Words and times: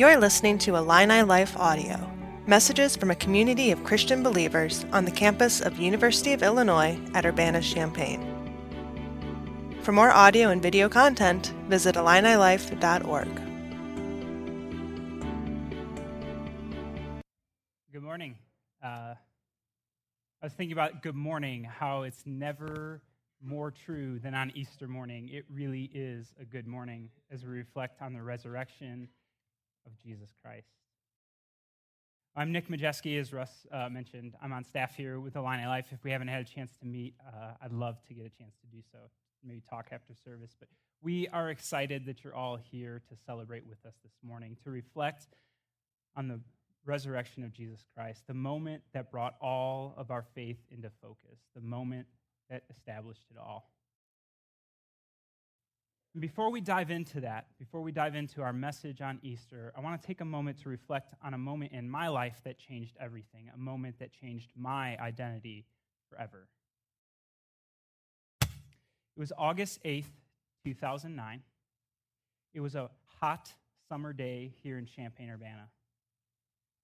You're 0.00 0.16
listening 0.16 0.56
to 0.60 0.76
Illini 0.76 1.20
Life 1.20 1.54
Audio, 1.58 2.10
messages 2.46 2.96
from 2.96 3.10
a 3.10 3.14
community 3.14 3.70
of 3.70 3.84
Christian 3.84 4.22
believers 4.22 4.86
on 4.94 5.04
the 5.04 5.10
campus 5.10 5.60
of 5.60 5.78
University 5.78 6.32
of 6.32 6.42
Illinois 6.42 6.98
at 7.12 7.26
Urbana-Champaign. 7.26 8.22
For 9.82 9.92
more 9.92 10.10
audio 10.10 10.48
and 10.48 10.62
video 10.62 10.88
content, 10.88 11.52
visit 11.68 11.96
IlliniLife.org. 11.96 13.28
Good 17.92 18.02
morning. 18.02 18.36
Uh, 18.82 18.86
I 18.86 19.16
was 20.42 20.54
thinking 20.54 20.72
about 20.72 21.02
good 21.02 21.14
morning, 21.14 21.64
how 21.64 22.04
it's 22.04 22.22
never 22.24 23.02
more 23.42 23.70
true 23.70 24.18
than 24.18 24.34
on 24.34 24.50
Easter 24.54 24.88
morning. 24.88 25.28
It 25.30 25.44
really 25.50 25.90
is 25.92 26.32
a 26.40 26.46
good 26.46 26.66
morning 26.66 27.10
as 27.30 27.44
we 27.44 27.50
reflect 27.50 28.00
on 28.00 28.14
the 28.14 28.22
resurrection 28.22 29.06
of 29.90 30.02
Jesus 30.02 30.30
Christ. 30.42 30.68
I'm 32.36 32.52
Nick 32.52 32.68
Majeski, 32.68 33.20
as 33.20 33.32
Russ 33.32 33.66
uh, 33.72 33.88
mentioned. 33.88 34.34
I'm 34.40 34.52
on 34.52 34.62
staff 34.62 34.94
here 34.94 35.18
with 35.18 35.34
Illini 35.34 35.66
Life. 35.66 35.86
If 35.90 36.04
we 36.04 36.12
haven't 36.12 36.28
had 36.28 36.40
a 36.40 36.44
chance 36.44 36.76
to 36.80 36.86
meet, 36.86 37.14
uh, 37.26 37.52
I'd 37.62 37.72
love 37.72 38.02
to 38.06 38.14
get 38.14 38.24
a 38.24 38.28
chance 38.28 38.54
to 38.60 38.66
do 38.68 38.82
so. 38.92 38.98
Maybe 39.44 39.62
talk 39.68 39.88
after 39.90 40.14
service. 40.14 40.54
But 40.58 40.68
we 41.02 41.26
are 41.28 41.50
excited 41.50 42.06
that 42.06 42.22
you're 42.22 42.34
all 42.34 42.56
here 42.56 43.02
to 43.08 43.16
celebrate 43.26 43.66
with 43.66 43.84
us 43.84 43.94
this 44.04 44.12
morning, 44.22 44.56
to 44.64 44.70
reflect 44.70 45.26
on 46.16 46.28
the 46.28 46.40
resurrection 46.84 47.42
of 47.42 47.52
Jesus 47.52 47.84
Christ, 47.94 48.22
the 48.26 48.34
moment 48.34 48.82
that 48.94 49.10
brought 49.10 49.34
all 49.40 49.94
of 49.96 50.10
our 50.10 50.24
faith 50.34 50.58
into 50.70 50.90
focus, 51.02 51.40
the 51.54 51.60
moment 51.60 52.06
that 52.48 52.62
established 52.70 53.24
it 53.30 53.38
all. 53.38 53.70
Before 56.18 56.50
we 56.50 56.60
dive 56.60 56.90
into 56.90 57.20
that, 57.20 57.46
before 57.60 57.82
we 57.82 57.92
dive 57.92 58.16
into 58.16 58.42
our 58.42 58.52
message 58.52 59.00
on 59.00 59.20
Easter, 59.22 59.72
I 59.76 59.80
want 59.80 60.00
to 60.00 60.04
take 60.04 60.20
a 60.20 60.24
moment 60.24 60.60
to 60.62 60.68
reflect 60.68 61.14
on 61.22 61.34
a 61.34 61.38
moment 61.38 61.70
in 61.70 61.88
my 61.88 62.08
life 62.08 62.40
that 62.44 62.58
changed 62.58 62.96
everything, 62.98 63.48
a 63.54 63.56
moment 63.56 64.00
that 64.00 64.12
changed 64.12 64.50
my 64.56 64.98
identity 64.98 65.66
forever. 66.08 66.48
It 68.42 68.48
was 69.16 69.32
August 69.38 69.84
8th, 69.84 70.10
2009. 70.64 71.42
It 72.54 72.60
was 72.60 72.74
a 72.74 72.90
hot 73.20 73.52
summer 73.88 74.12
day 74.12 74.52
here 74.64 74.78
in 74.78 74.86
Champaign, 74.86 75.30
Urbana. 75.30 75.68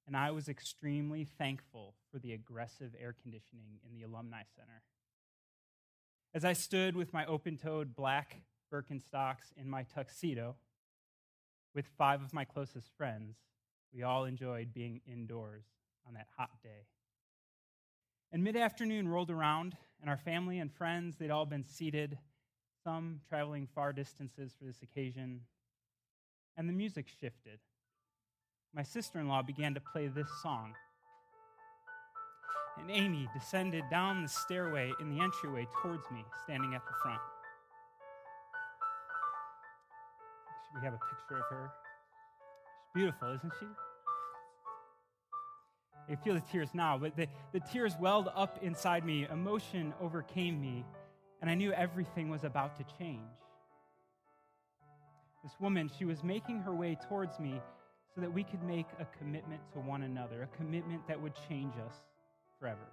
And 0.06 0.16
I 0.16 0.30
was 0.30 0.48
extremely 0.48 1.24
thankful 1.24 1.94
for 2.12 2.20
the 2.20 2.32
aggressive 2.32 2.94
air 3.00 3.16
conditioning 3.20 3.80
in 3.84 3.98
the 3.98 4.06
Alumni 4.06 4.42
Center. 4.54 4.82
As 6.32 6.44
I 6.44 6.52
stood 6.52 6.94
with 6.94 7.12
my 7.12 7.26
open 7.26 7.56
toed 7.56 7.96
black 7.96 8.36
Birkenstocks 8.72 9.52
in 9.56 9.68
my 9.68 9.82
tuxedo 9.82 10.56
with 11.74 11.86
five 11.98 12.22
of 12.22 12.32
my 12.32 12.44
closest 12.44 12.88
friends, 12.96 13.36
we 13.92 14.02
all 14.02 14.24
enjoyed 14.24 14.72
being 14.72 15.00
indoors 15.06 15.64
on 16.06 16.14
that 16.14 16.26
hot 16.36 16.50
day. 16.62 16.86
And 18.32 18.42
mid 18.42 18.56
afternoon 18.56 19.08
rolled 19.08 19.30
around, 19.30 19.76
and 20.00 20.10
our 20.10 20.16
family 20.16 20.58
and 20.58 20.72
friends, 20.72 21.16
they'd 21.16 21.30
all 21.30 21.46
been 21.46 21.64
seated, 21.64 22.18
some 22.82 23.20
traveling 23.28 23.68
far 23.74 23.92
distances 23.92 24.54
for 24.58 24.64
this 24.64 24.82
occasion, 24.82 25.42
and 26.56 26.68
the 26.68 26.72
music 26.72 27.06
shifted. 27.08 27.60
My 28.74 28.82
sister 28.82 29.20
in 29.20 29.28
law 29.28 29.42
began 29.42 29.74
to 29.74 29.80
play 29.80 30.08
this 30.08 30.28
song. 30.42 30.74
And 32.78 32.90
Amy 32.90 33.28
descended 33.32 33.84
down 33.90 34.22
the 34.22 34.28
stairway 34.28 34.92
in 35.00 35.08
the 35.08 35.22
entryway 35.22 35.66
towards 35.82 36.10
me, 36.10 36.24
standing 36.44 36.74
at 36.74 36.82
the 36.84 36.92
front. 37.02 37.20
We 40.76 40.84
have 40.84 40.94
a 40.94 40.98
picture 40.98 41.38
of 41.38 41.44
her. 41.50 41.70
She's 42.82 43.02
beautiful, 43.02 43.34
isn't 43.34 43.52
she? 43.58 43.66
I 46.08 46.14
feel 46.16 46.34
the 46.34 46.40
tears 46.40 46.68
now, 46.72 46.98
but 46.98 47.16
the, 47.16 47.26
the 47.52 47.60
tears 47.60 47.94
welled 48.00 48.28
up 48.34 48.58
inside 48.62 49.04
me. 49.04 49.26
Emotion 49.30 49.92
overcame 50.00 50.60
me, 50.60 50.84
and 51.40 51.50
I 51.50 51.54
knew 51.54 51.72
everything 51.72 52.28
was 52.28 52.44
about 52.44 52.76
to 52.76 52.84
change. 52.98 53.20
This 55.42 55.52
woman, 55.60 55.90
she 55.98 56.04
was 56.04 56.22
making 56.22 56.60
her 56.60 56.74
way 56.74 56.96
towards 57.08 57.38
me 57.40 57.60
so 58.14 58.20
that 58.20 58.32
we 58.32 58.44
could 58.44 58.62
make 58.62 58.86
a 59.00 59.06
commitment 59.18 59.60
to 59.72 59.80
one 59.80 60.02
another, 60.02 60.42
a 60.42 60.56
commitment 60.56 61.06
that 61.08 61.20
would 61.20 61.34
change 61.48 61.74
us 61.86 61.94
forever, 62.60 62.86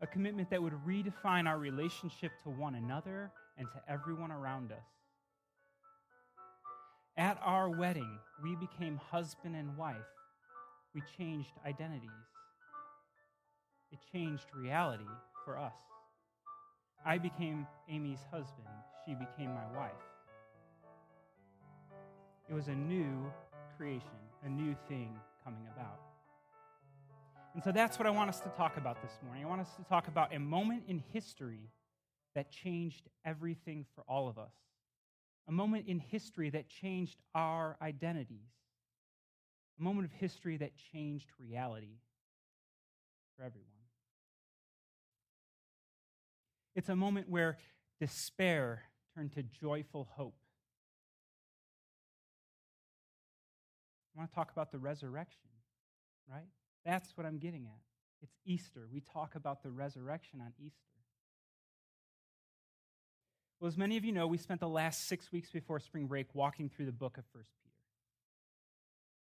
a 0.00 0.06
commitment 0.06 0.50
that 0.50 0.62
would 0.62 0.74
redefine 0.86 1.46
our 1.46 1.58
relationship 1.58 2.32
to 2.42 2.50
one 2.50 2.74
another 2.74 3.30
and 3.58 3.68
to 3.72 3.92
everyone 3.92 4.32
around 4.32 4.72
us. 4.72 5.01
At 7.16 7.38
our 7.44 7.68
wedding, 7.68 8.18
we 8.42 8.56
became 8.56 8.96
husband 9.10 9.54
and 9.54 9.76
wife. 9.76 9.96
We 10.94 11.02
changed 11.18 11.52
identities. 11.66 12.10
It 13.90 13.98
changed 14.12 14.46
reality 14.54 15.04
for 15.44 15.58
us. 15.58 15.74
I 17.04 17.18
became 17.18 17.66
Amy's 17.90 18.20
husband. 18.30 18.68
She 19.04 19.14
became 19.14 19.52
my 19.52 19.76
wife. 19.76 19.92
It 22.48 22.54
was 22.54 22.68
a 22.68 22.74
new 22.74 23.30
creation, 23.76 24.08
a 24.44 24.48
new 24.48 24.74
thing 24.88 25.14
coming 25.44 25.66
about. 25.74 26.00
And 27.54 27.62
so 27.62 27.72
that's 27.72 27.98
what 27.98 28.06
I 28.06 28.10
want 28.10 28.30
us 28.30 28.40
to 28.40 28.48
talk 28.50 28.78
about 28.78 29.02
this 29.02 29.12
morning. 29.22 29.44
I 29.44 29.48
want 29.48 29.60
us 29.60 29.74
to 29.76 29.84
talk 29.84 30.08
about 30.08 30.34
a 30.34 30.38
moment 30.38 30.84
in 30.88 31.02
history 31.12 31.68
that 32.34 32.50
changed 32.50 33.02
everything 33.26 33.84
for 33.94 34.02
all 34.08 34.28
of 34.28 34.38
us 34.38 34.54
a 35.48 35.52
moment 35.52 35.86
in 35.88 35.98
history 35.98 36.50
that 36.50 36.68
changed 36.68 37.18
our 37.34 37.76
identities, 37.82 38.50
a 39.78 39.82
moment 39.82 40.06
of 40.06 40.12
history 40.12 40.56
that 40.58 40.72
changed 40.92 41.26
reality 41.38 41.98
for 43.36 43.44
everyone. 43.44 43.68
It's 46.74 46.88
a 46.88 46.96
moment 46.96 47.28
where 47.28 47.58
despair 48.00 48.82
turned 49.14 49.32
to 49.32 49.42
joyful 49.42 50.08
hope. 50.12 50.34
I 54.14 54.20
want 54.20 54.30
to 54.30 54.34
talk 54.34 54.52
about 54.52 54.72
the 54.72 54.78
resurrection, 54.78 55.50
right? 56.30 56.48
That's 56.84 57.16
what 57.16 57.26
I'm 57.26 57.38
getting 57.38 57.64
at. 57.66 57.80
It's 58.22 58.36
Easter. 58.44 58.86
We 58.92 59.00
talk 59.00 59.34
about 59.34 59.62
the 59.62 59.70
resurrection 59.70 60.40
on 60.40 60.52
Easter. 60.58 61.01
Well, 63.62 63.68
as 63.68 63.78
many 63.78 63.96
of 63.96 64.04
you 64.04 64.10
know, 64.10 64.26
we 64.26 64.38
spent 64.38 64.58
the 64.58 64.68
last 64.68 65.06
six 65.06 65.30
weeks 65.30 65.48
before 65.48 65.78
spring 65.78 66.08
break 66.08 66.34
walking 66.34 66.68
through 66.68 66.86
the 66.86 66.90
book 66.90 67.16
of 67.16 67.22
First 67.32 67.52
Peter. 67.62 67.76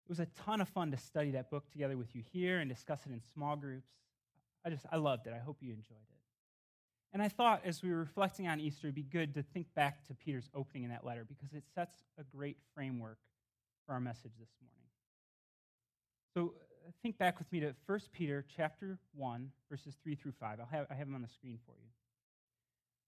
It 0.05 0.09
was 0.09 0.19
a 0.19 0.25
ton 0.43 0.59
of 0.59 0.67
fun 0.67 0.91
to 0.91 0.97
study 0.97 1.31
that 1.31 1.49
book 1.49 1.71
together 1.71 1.95
with 1.95 2.13
you 2.13 2.23
here 2.33 2.59
and 2.59 2.69
discuss 2.69 2.99
it 3.05 3.13
in 3.13 3.21
small 3.33 3.55
groups. 3.55 3.87
I 4.65 4.69
just, 4.69 4.85
I 4.91 4.97
loved 4.97 5.27
it. 5.27 5.33
I 5.33 5.39
hope 5.39 5.59
you 5.61 5.69
enjoyed 5.69 6.09
it. 6.11 6.19
And 7.13 7.23
I 7.23 7.29
thought 7.29 7.61
as 7.63 7.81
we 7.81 7.89
were 7.89 7.99
reflecting 7.99 8.49
on 8.49 8.59
Easter, 8.59 8.87
it'd 8.87 8.95
be 8.95 9.03
good 9.03 9.33
to 9.35 9.43
think 9.43 9.67
back 9.75 10.05
to 10.07 10.13
Peter's 10.13 10.49
opening 10.53 10.83
in 10.83 10.89
that 10.89 11.05
letter 11.05 11.25
because 11.25 11.53
it 11.53 11.63
sets 11.73 11.95
a 12.19 12.23
great 12.25 12.57
framework 12.75 13.19
for 13.85 13.93
our 13.93 14.01
message 14.01 14.33
this 14.37 14.51
morning. 14.61 14.89
So 16.33 16.53
uh, 16.85 16.91
think 17.01 17.17
back 17.17 17.39
with 17.39 17.49
me 17.53 17.61
to 17.61 17.73
1 17.85 17.99
Peter 18.11 18.43
chapter 18.57 18.99
1, 19.15 19.51
verses 19.71 19.95
3 20.03 20.15
through 20.15 20.33
5. 20.37 20.59
I'll 20.59 20.65
have, 20.65 20.87
I 20.91 20.95
have 20.95 21.07
them 21.07 21.15
on 21.15 21.21
the 21.21 21.29
screen 21.29 21.59
for 21.65 21.75
you. 21.81 21.87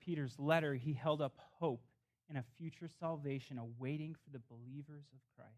Peter's 0.00 0.38
letter, 0.38 0.74
he 0.74 0.92
held 0.92 1.20
up 1.20 1.34
hope 1.58 1.84
in 2.28 2.36
a 2.36 2.44
future 2.58 2.88
salvation 3.00 3.58
awaiting 3.58 4.14
for 4.14 4.30
the 4.30 4.42
believers 4.48 5.04
of 5.12 5.20
Christ. 5.36 5.50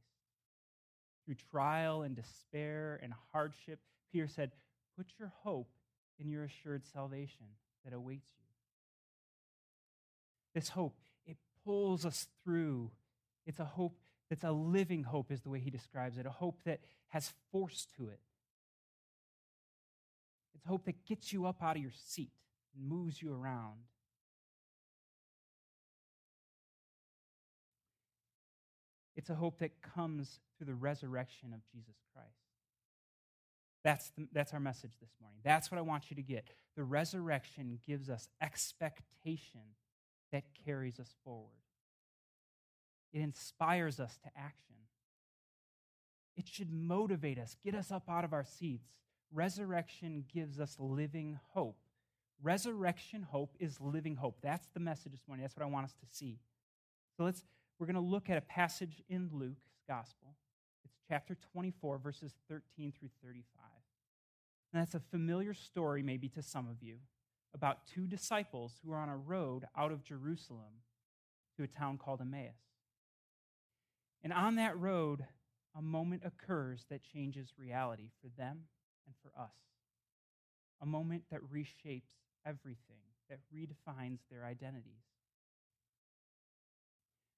Through 1.24 1.36
trial 1.50 2.02
and 2.02 2.16
despair 2.16 2.98
and 3.02 3.12
hardship, 3.32 3.78
Peter 4.10 4.26
said, 4.26 4.50
Put 4.96 5.06
your 5.18 5.32
hope 5.42 5.70
in 6.18 6.28
your 6.28 6.44
assured 6.44 6.84
salvation 6.86 7.46
that 7.84 7.92
awaits 7.92 8.30
you. 8.38 8.44
This 10.54 10.68
hope, 10.68 10.96
it 11.26 11.36
pulls 11.64 12.04
us 12.04 12.26
through. 12.44 12.90
It's 13.46 13.60
a 13.60 13.64
hope 13.64 13.96
that's 14.28 14.44
a 14.44 14.52
living 14.52 15.02
hope, 15.02 15.30
is 15.30 15.40
the 15.42 15.50
way 15.50 15.60
he 15.60 15.70
describes 15.70 16.18
it, 16.18 16.26
a 16.26 16.30
hope 16.30 16.60
that 16.64 16.80
has 17.08 17.32
force 17.50 17.86
to 17.96 18.08
it. 18.08 18.20
It's 20.54 20.64
hope 20.64 20.84
that 20.86 21.04
gets 21.06 21.32
you 21.32 21.46
up 21.46 21.62
out 21.62 21.76
of 21.76 21.82
your 21.82 21.92
seat 22.06 22.32
and 22.74 22.88
moves 22.88 23.20
you 23.20 23.32
around. 23.32 23.80
It's 29.22 29.30
a 29.30 29.36
hope 29.36 29.60
that 29.60 29.70
comes 29.94 30.40
through 30.58 30.66
the 30.66 30.74
resurrection 30.74 31.52
of 31.54 31.60
Jesus 31.70 31.94
Christ. 32.12 32.26
That's, 33.84 34.10
the, 34.18 34.26
that's 34.32 34.52
our 34.52 34.58
message 34.58 34.94
this 35.00 35.12
morning. 35.20 35.38
That's 35.44 35.70
what 35.70 35.78
I 35.78 35.82
want 35.82 36.10
you 36.10 36.16
to 36.16 36.22
get. 36.22 36.48
The 36.74 36.82
resurrection 36.82 37.78
gives 37.86 38.10
us 38.10 38.28
expectation 38.40 39.60
that 40.32 40.42
carries 40.64 40.98
us 40.98 41.14
forward, 41.24 41.62
it 43.12 43.20
inspires 43.20 44.00
us 44.00 44.18
to 44.24 44.30
action. 44.36 44.74
It 46.36 46.48
should 46.48 46.72
motivate 46.72 47.38
us, 47.38 47.54
get 47.64 47.76
us 47.76 47.92
up 47.92 48.08
out 48.08 48.24
of 48.24 48.32
our 48.32 48.44
seats. 48.44 48.88
Resurrection 49.32 50.24
gives 50.34 50.58
us 50.58 50.74
living 50.80 51.38
hope. 51.50 51.78
Resurrection 52.42 53.22
hope 53.22 53.54
is 53.60 53.80
living 53.80 54.16
hope. 54.16 54.38
That's 54.42 54.66
the 54.74 54.80
message 54.80 55.12
this 55.12 55.22
morning. 55.28 55.44
That's 55.44 55.54
what 55.54 55.64
I 55.64 55.68
want 55.68 55.84
us 55.84 55.92
to 55.92 56.06
see. 56.10 56.40
So 57.16 57.24
let's 57.24 57.44
we're 57.82 57.86
going 57.86 57.96
to 57.96 58.00
look 58.12 58.30
at 58.30 58.38
a 58.38 58.42
passage 58.42 59.02
in 59.08 59.28
Luke's 59.32 59.66
gospel. 59.88 60.36
It's 60.84 60.94
chapter 61.08 61.36
24 61.52 61.98
verses 61.98 62.32
13 62.48 62.92
through 62.96 63.08
35. 63.24 63.42
And 64.72 64.80
that's 64.80 64.94
a 64.94 65.00
familiar 65.00 65.52
story 65.52 66.00
maybe 66.00 66.28
to 66.28 66.42
some 66.42 66.68
of 66.70 66.80
you 66.80 66.98
about 67.52 67.84
two 67.92 68.06
disciples 68.06 68.74
who 68.84 68.92
are 68.92 68.98
on 68.98 69.08
a 69.08 69.16
road 69.16 69.64
out 69.76 69.90
of 69.90 70.04
Jerusalem 70.04 70.84
to 71.56 71.64
a 71.64 71.66
town 71.66 71.98
called 71.98 72.20
Emmaus. 72.20 72.54
And 74.22 74.32
on 74.32 74.54
that 74.54 74.78
road, 74.78 75.26
a 75.76 75.82
moment 75.82 76.22
occurs 76.24 76.86
that 76.88 77.02
changes 77.02 77.48
reality 77.58 78.10
for 78.20 78.28
them 78.38 78.60
and 79.06 79.14
for 79.20 79.32
us. 79.36 79.56
A 80.80 80.86
moment 80.86 81.24
that 81.32 81.40
reshapes 81.52 82.12
everything, 82.46 83.02
that 83.28 83.40
redefines 83.52 84.20
their 84.30 84.44
identities. 84.44 85.02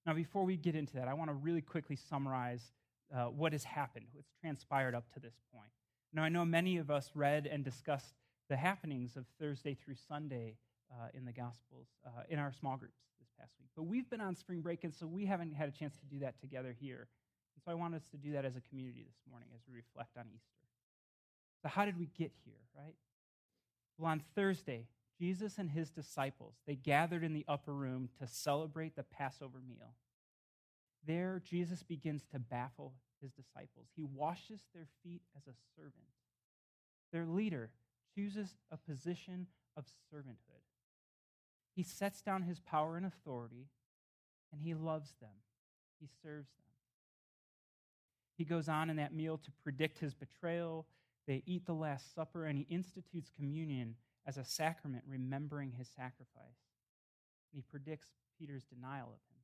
Now, 0.07 0.13
before 0.13 0.45
we 0.45 0.57
get 0.57 0.75
into 0.75 0.95
that, 0.95 1.09
I 1.09 1.15
want 1.15 1.31
to 1.31 1.35
really 1.35 1.63
quickly 1.63 1.97
summarize 1.97 2.73
uh, 3.15 3.25
what 3.25 3.53
has 3.53 3.65
happened, 3.65 4.07
what's 4.13 4.31
transpired 4.41 4.95
up 4.95 5.11
to 5.15 5.21
this 5.21 5.35
point. 5.53 5.71
Now, 6.13 6.23
I 6.23 6.29
know 6.29 6.45
many 6.45 6.77
of 6.77 6.91
us 6.91 7.11
read 7.15 7.47
and 7.47 7.65
discussed 7.65 8.15
the 8.49 8.57
happenings 8.57 9.17
of 9.17 9.25
Thursday 9.41 9.75
through 9.75 9.97
Sunday 10.09 10.57
uh, 10.93 11.09
in 11.15 11.25
the 11.25 11.33
Gospels 11.33 11.89
uh, 12.07 12.23
in 12.29 12.39
our 12.39 12.53
small 12.53 12.77
groups 12.77 12.99
this 13.19 13.29
past 13.39 13.53
week. 13.59 13.71
But 13.75 13.85
we've 13.85 14.09
been 14.11 14.21
on 14.21 14.37
spring 14.37 14.61
break, 14.61 14.85
and 14.85 14.95
so 14.95 15.07
we 15.07 15.25
haven't 15.25 15.55
had 15.55 15.69
a 15.69 15.73
chance 15.73 15.97
to 15.97 16.07
do 16.07 16.19
that 16.21 16.39
together 16.41 16.75
here. 16.79 17.09
And 17.57 17.63
so 17.65 17.71
I 17.71 17.75
want 17.75 17.95
us 17.95 18.07
to 18.11 18.17
do 18.17 18.33
that 18.33 18.45
as 18.45 18.57
a 18.57 18.61
community 18.69 19.05
this 19.07 19.17
morning 19.29 19.49
as 19.55 19.61
we 19.69 19.75
reflect 19.75 20.17
on 20.19 20.27
Easter. 20.29 20.55
So, 21.63 21.69
how 21.69 21.87
did 21.87 21.99
we 21.99 22.11
get 22.19 22.33
here, 22.45 22.61
right? 22.77 22.95
Well, 23.99 24.11
on 24.11 24.23
Thursday, 24.35 24.87
Jesus 25.19 25.59
and 25.59 25.71
his 25.71 25.91
disciples, 25.91 26.55
they 26.67 26.75
gathered 26.75 27.23
in 27.23 27.33
the 27.33 27.45
upper 27.47 27.73
room 27.73 28.09
to 28.21 28.27
celebrate 28.27 28.97
the 28.97 29.05
Passover 29.05 29.61
meal. 29.67 29.95
There, 31.07 31.43
Jesus 31.45 31.83
begins 31.83 32.25
to 32.33 32.39
baffle 32.39 32.95
his 33.21 33.33
disciples. 33.33 33.89
He 33.95 34.05
washes 34.05 34.61
their 34.75 34.87
feet 35.03 35.23
as 35.37 35.47
a 35.47 35.57
servant. 35.77 35.95
Their 37.13 37.27
leader 37.27 37.71
chooses 38.15 38.57
a 38.71 38.77
position 38.77 39.47
of 39.77 39.85
servanthood. 40.13 40.63
He 41.75 41.83
sets 41.83 42.23
down 42.23 42.43
his 42.43 42.61
power 42.61 42.97
and 42.97 43.07
authority, 43.07 43.69
and 44.53 44.61
he 44.61 44.75
loves 44.75 45.15
them. 45.21 45.31
He 46.01 46.09
serves 46.23 46.51
them. 46.57 46.65
He 48.37 48.45
goes 48.45 48.69
on 48.69 48.91
in 48.91 48.97
that 48.97 49.15
meal 49.15 49.39
to 49.39 49.51
predict 49.63 49.99
his 49.99 50.15
betrayal. 50.15 50.87
They 51.27 51.43
eat 51.47 51.67
the 51.67 51.73
Last 51.73 52.15
Supper, 52.15 52.47
and 52.47 52.59
he 52.59 52.67
institutes 52.69 53.31
communion 53.37 53.95
as 54.27 54.37
a 54.37 54.45
sacrament, 54.45 55.05
remembering 55.07 55.73
his 55.73 55.89
sacrifice. 55.89 56.61
And 57.53 57.57
he 57.57 57.63
predicts 57.63 58.09
Peter's 58.39 58.65
denial 58.65 59.07
of 59.09 59.13
him. 59.13 59.35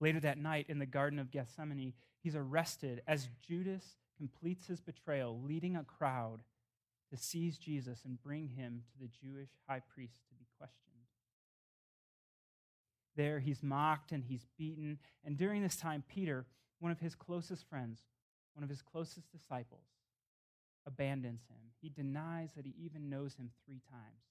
Later 0.00 0.20
that 0.20 0.38
night 0.38 0.66
in 0.68 0.78
the 0.78 0.86
Garden 0.86 1.18
of 1.18 1.30
Gethsemane, 1.30 1.94
he's 2.22 2.34
arrested 2.34 3.02
as 3.06 3.28
Judas 3.46 3.84
completes 4.16 4.66
his 4.66 4.80
betrayal, 4.80 5.40
leading 5.42 5.76
a 5.76 5.84
crowd 5.84 6.40
to 7.10 7.16
seize 7.16 7.58
Jesus 7.58 8.00
and 8.04 8.22
bring 8.22 8.48
him 8.48 8.82
to 8.92 8.98
the 8.98 9.08
Jewish 9.08 9.50
high 9.68 9.82
priest 9.94 10.20
to 10.28 10.34
be 10.34 10.46
questioned. 10.58 10.82
There, 13.16 13.38
he's 13.38 13.62
mocked 13.62 14.12
and 14.12 14.24
he's 14.24 14.46
beaten. 14.58 14.98
And 15.24 15.36
during 15.36 15.62
this 15.62 15.76
time, 15.76 16.02
Peter, 16.08 16.46
one 16.80 16.90
of 16.90 17.00
his 17.00 17.14
closest 17.14 17.68
friends, 17.68 18.00
one 18.54 18.64
of 18.64 18.70
his 18.70 18.82
closest 18.82 19.30
disciples, 19.30 19.84
abandons 20.86 21.42
him. 21.48 21.58
He 21.80 21.88
denies 21.88 22.52
that 22.56 22.66
he 22.66 22.74
even 22.78 23.08
knows 23.08 23.34
him 23.34 23.50
three 23.64 23.80
times, 23.90 24.22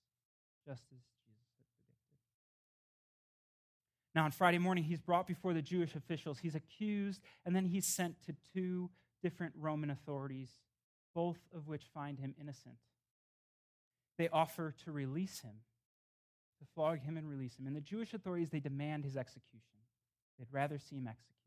just 0.66 0.84
as 0.92 1.02
Jesus 1.26 1.52
had 1.58 1.66
predicted. 1.76 2.18
now, 4.16 4.26
on 4.26 4.32
Friday 4.32 4.58
morning, 4.58 4.84
he's 4.84 5.02
brought 5.02 5.28
before 5.28 5.54
the 5.54 5.62
Jewish 5.62 5.96
officials. 5.96 6.40
He's 6.40 6.56
accused, 6.56 7.22
and 7.46 7.56
then 7.56 7.66
he's 7.66 7.86
sent 7.86 8.22
to 8.26 8.36
two 8.54 8.90
different 9.22 9.54
Roman 9.58 9.90
authorities, 9.90 10.50
both 11.14 11.40
of 11.54 11.68
which 11.68 11.84
find 11.94 12.20
him 12.20 12.34
innocent. 12.40 12.78
They 14.18 14.30
offer 14.30 14.74
to 14.86 14.92
release 14.92 15.40
him, 15.40 15.56
to 16.60 16.66
flog 16.76 17.02
him 17.02 17.18
and 17.18 17.30
release 17.30 17.58
him. 17.58 17.68
And 17.68 17.76
the 17.76 17.82
Jewish 17.82 18.14
authorities, 18.14 18.50
they 18.50 18.60
demand 18.60 19.04
his 19.04 19.18
execution. 19.18 19.80
They'd 20.38 20.48
rather 20.52 20.80
see 20.80 20.96
him 20.98 21.08
executed. 21.08 21.41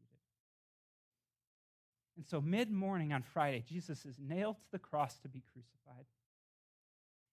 And 2.16 2.26
so, 2.26 2.40
mid 2.40 2.70
morning 2.70 3.12
on 3.12 3.22
Friday, 3.22 3.64
Jesus 3.68 4.04
is 4.04 4.16
nailed 4.20 4.56
to 4.58 4.70
the 4.72 4.78
cross 4.78 5.18
to 5.18 5.28
be 5.28 5.42
crucified. 5.52 6.06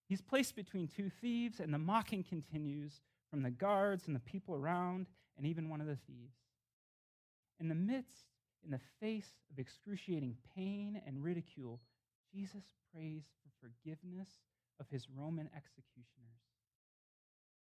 He's 0.08 0.22
placed 0.22 0.56
between 0.56 0.88
two 0.88 1.10
thieves, 1.22 1.60
and 1.60 1.74
the 1.74 1.78
mocking 1.78 2.24
continues 2.24 3.02
from 3.30 3.44
the 3.44 3.52
guards 3.52 4.08
and 4.08 4.16
the 4.16 4.20
people 4.20 4.56
around, 4.56 5.08
and 5.38 5.46
even 5.46 5.70
one 5.70 5.82
of 5.82 5.88
the 5.88 5.98
thieves. 6.08 6.36
In 7.60 7.70
the 7.70 7.76
midst, 7.76 8.26
in 8.66 8.72
the 8.72 8.82
face 9.00 9.32
of 9.52 9.60
excruciating 9.60 10.36
pain 10.56 11.02
and 11.06 11.24
ridicule, 11.24 11.80
Jesus 12.34 12.64
prays 12.94 13.24
for 13.42 13.68
forgiveness 13.68 14.30
of 14.80 14.88
his 14.90 15.08
Roman 15.10 15.50
executioners. 15.56 16.42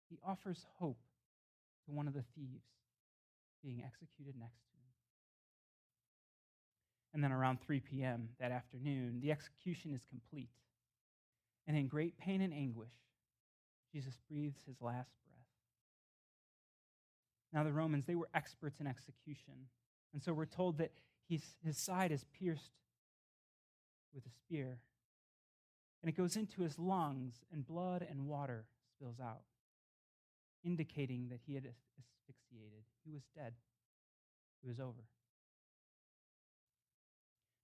He 0.09 0.19
offers 0.25 0.67
hope 0.79 1.01
to 1.87 1.93
one 1.93 2.07
of 2.07 2.15
the 2.15 2.25
thieves 2.35 2.67
being 3.63 3.83
executed 3.85 4.35
next. 4.39 4.68
And 7.15 7.25
then 7.25 7.33
around 7.33 7.61
3 7.63 7.81
p.m. 7.81 8.29
that 8.39 8.53
afternoon, 8.53 9.21
the 9.21 9.31
execution 9.33 9.95
is 9.95 10.03
complete. 10.09 10.51
And 11.67 11.77
in 11.77 11.89
great 11.89 12.19
pain 12.19 12.41
and 12.41 12.53
anguish, 12.53 12.93
Jesus 13.93 14.19
breathes 14.31 14.61
his 14.67 14.77
last 14.81 15.11
breath. 15.27 15.47
now, 17.53 17.65
the 17.65 17.73
Romans, 17.73 18.05
they 18.05 18.15
were 18.15 18.29
experts 18.35 18.81
in 18.81 18.87
execution. 18.87 19.55
And 20.13 20.23
so 20.23 20.33
we're 20.33 20.47
told 20.47 20.79
that 20.79 20.93
his 21.29 21.43
side 21.73 22.13
is 22.13 22.25
pierced 22.39 22.73
with 24.15 24.25
a 24.27 24.31
spear. 24.31 24.79
And 26.03 26.09
it 26.09 26.17
goes 26.17 26.37
into 26.37 26.63
his 26.63 26.79
lungs, 26.79 27.35
and 27.53 27.67
blood 27.67 28.07
and 28.09 28.27
water 28.27 28.67
spills 28.95 29.19
out, 29.21 29.43
indicating 30.65 31.29
that 31.31 31.41
he 31.47 31.55
had 31.55 31.65
asphyxiated. 31.65 32.85
He 33.05 33.11
was 33.11 33.23
dead. 33.35 33.55
It 34.63 34.69
was 34.69 34.79
over. 34.79 35.05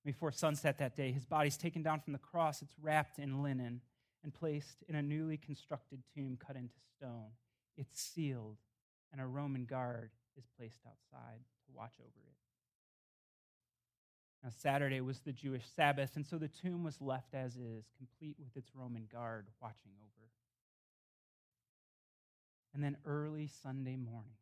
Before 0.04 0.32
sunset 0.32 0.78
that 0.78 0.96
day, 0.96 1.12
his 1.12 1.24
body's 1.24 1.56
taken 1.56 1.82
down 1.82 2.00
from 2.00 2.12
the 2.12 2.18
cross. 2.18 2.60
It's 2.60 2.74
wrapped 2.80 3.18
in 3.18 3.42
linen 3.42 3.80
and 4.22 4.34
placed 4.34 4.82
in 4.88 4.94
a 4.94 5.02
newly 5.02 5.36
constructed 5.36 6.02
tomb 6.14 6.38
cut 6.44 6.56
into 6.56 6.74
stone. 6.96 7.30
It's 7.76 8.00
sealed 8.00 8.58
and 9.14 9.20
a 9.20 9.26
Roman 9.26 9.64
guard 9.64 10.10
is 10.36 10.44
placed 10.58 10.80
outside 10.86 11.38
to 11.66 11.72
watch 11.72 11.94
over 12.00 12.08
it. 12.08 12.34
Now, 14.42 14.50
Saturday 14.58 15.00
was 15.00 15.20
the 15.20 15.32
Jewish 15.32 15.62
Sabbath, 15.76 16.16
and 16.16 16.26
so 16.26 16.36
the 16.36 16.48
tomb 16.48 16.82
was 16.82 17.00
left 17.00 17.32
as 17.32 17.56
is, 17.56 17.84
complete 17.96 18.36
with 18.38 18.56
its 18.56 18.74
Roman 18.74 19.06
guard 19.10 19.46
watching 19.62 19.92
over. 20.02 20.28
And 22.74 22.82
then 22.82 22.96
early 23.06 23.48
Sunday 23.62 23.94
morning, 23.94 24.34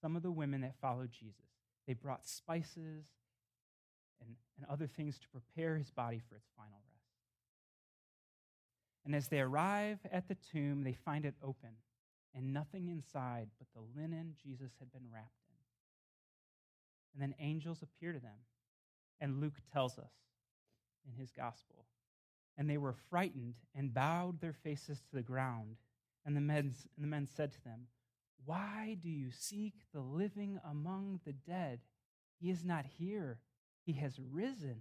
some 0.00 0.16
of 0.16 0.22
the 0.22 0.32
women 0.32 0.62
that 0.62 0.80
followed 0.80 1.12
Jesus, 1.12 1.44
they 1.86 1.92
brought 1.92 2.26
spices 2.26 3.04
and, 4.24 4.36
and 4.56 4.66
other 4.70 4.86
things 4.86 5.18
to 5.18 5.28
prepare 5.28 5.76
his 5.76 5.90
body 5.90 6.20
for 6.28 6.36
its 6.36 6.48
final 6.56 6.80
rest. 6.90 6.92
And 9.04 9.14
as 9.14 9.28
they 9.28 9.40
arrive 9.40 9.98
at 10.10 10.28
the 10.28 10.36
tomb, 10.52 10.84
they 10.84 10.92
find 10.92 11.24
it 11.24 11.34
open 11.42 11.70
and 12.34 12.52
nothing 12.52 12.88
inside 12.88 13.48
but 13.58 13.68
the 13.74 14.00
linen 14.00 14.34
Jesus 14.42 14.72
had 14.78 14.92
been 14.92 15.10
wrapped 15.12 15.42
in. 15.48 15.56
And 17.12 17.22
then 17.22 17.38
angels 17.44 17.82
appear 17.82 18.12
to 18.12 18.20
them. 18.20 18.46
And 19.20 19.40
Luke 19.40 19.60
tells 19.72 19.98
us 19.98 20.12
in 21.06 21.20
his 21.20 21.30
gospel. 21.30 21.84
And 22.56 22.68
they 22.68 22.78
were 22.78 22.94
frightened 23.10 23.54
and 23.74 23.94
bowed 23.94 24.40
their 24.40 24.52
faces 24.52 25.00
to 25.00 25.16
the 25.16 25.22
ground. 25.22 25.76
And 26.24 26.36
the 26.36 26.40
men, 26.40 26.74
and 26.96 27.04
the 27.04 27.08
men 27.08 27.26
said 27.26 27.52
to 27.52 27.64
them, 27.64 27.86
Why 28.44 28.96
do 29.02 29.08
you 29.08 29.30
seek 29.30 29.74
the 29.92 30.00
living 30.00 30.60
among 30.68 31.20
the 31.24 31.32
dead? 31.32 31.80
He 32.40 32.50
is 32.50 32.64
not 32.64 32.84
here, 32.98 33.38
he 33.84 33.92
has 33.94 34.18
risen. 34.30 34.76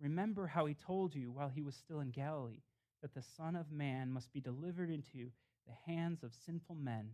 Remember 0.00 0.46
how 0.46 0.66
he 0.66 0.74
told 0.74 1.14
you 1.14 1.30
while 1.30 1.48
he 1.48 1.62
was 1.62 1.76
still 1.76 2.00
in 2.00 2.10
Galilee 2.10 2.62
that 3.02 3.14
the 3.14 3.22
Son 3.36 3.56
of 3.56 3.70
Man 3.70 4.12
must 4.12 4.32
be 4.32 4.40
delivered 4.40 4.90
into 4.90 5.30
the 5.66 5.92
hands 5.92 6.22
of 6.22 6.32
sinful 6.46 6.76
men 6.76 7.10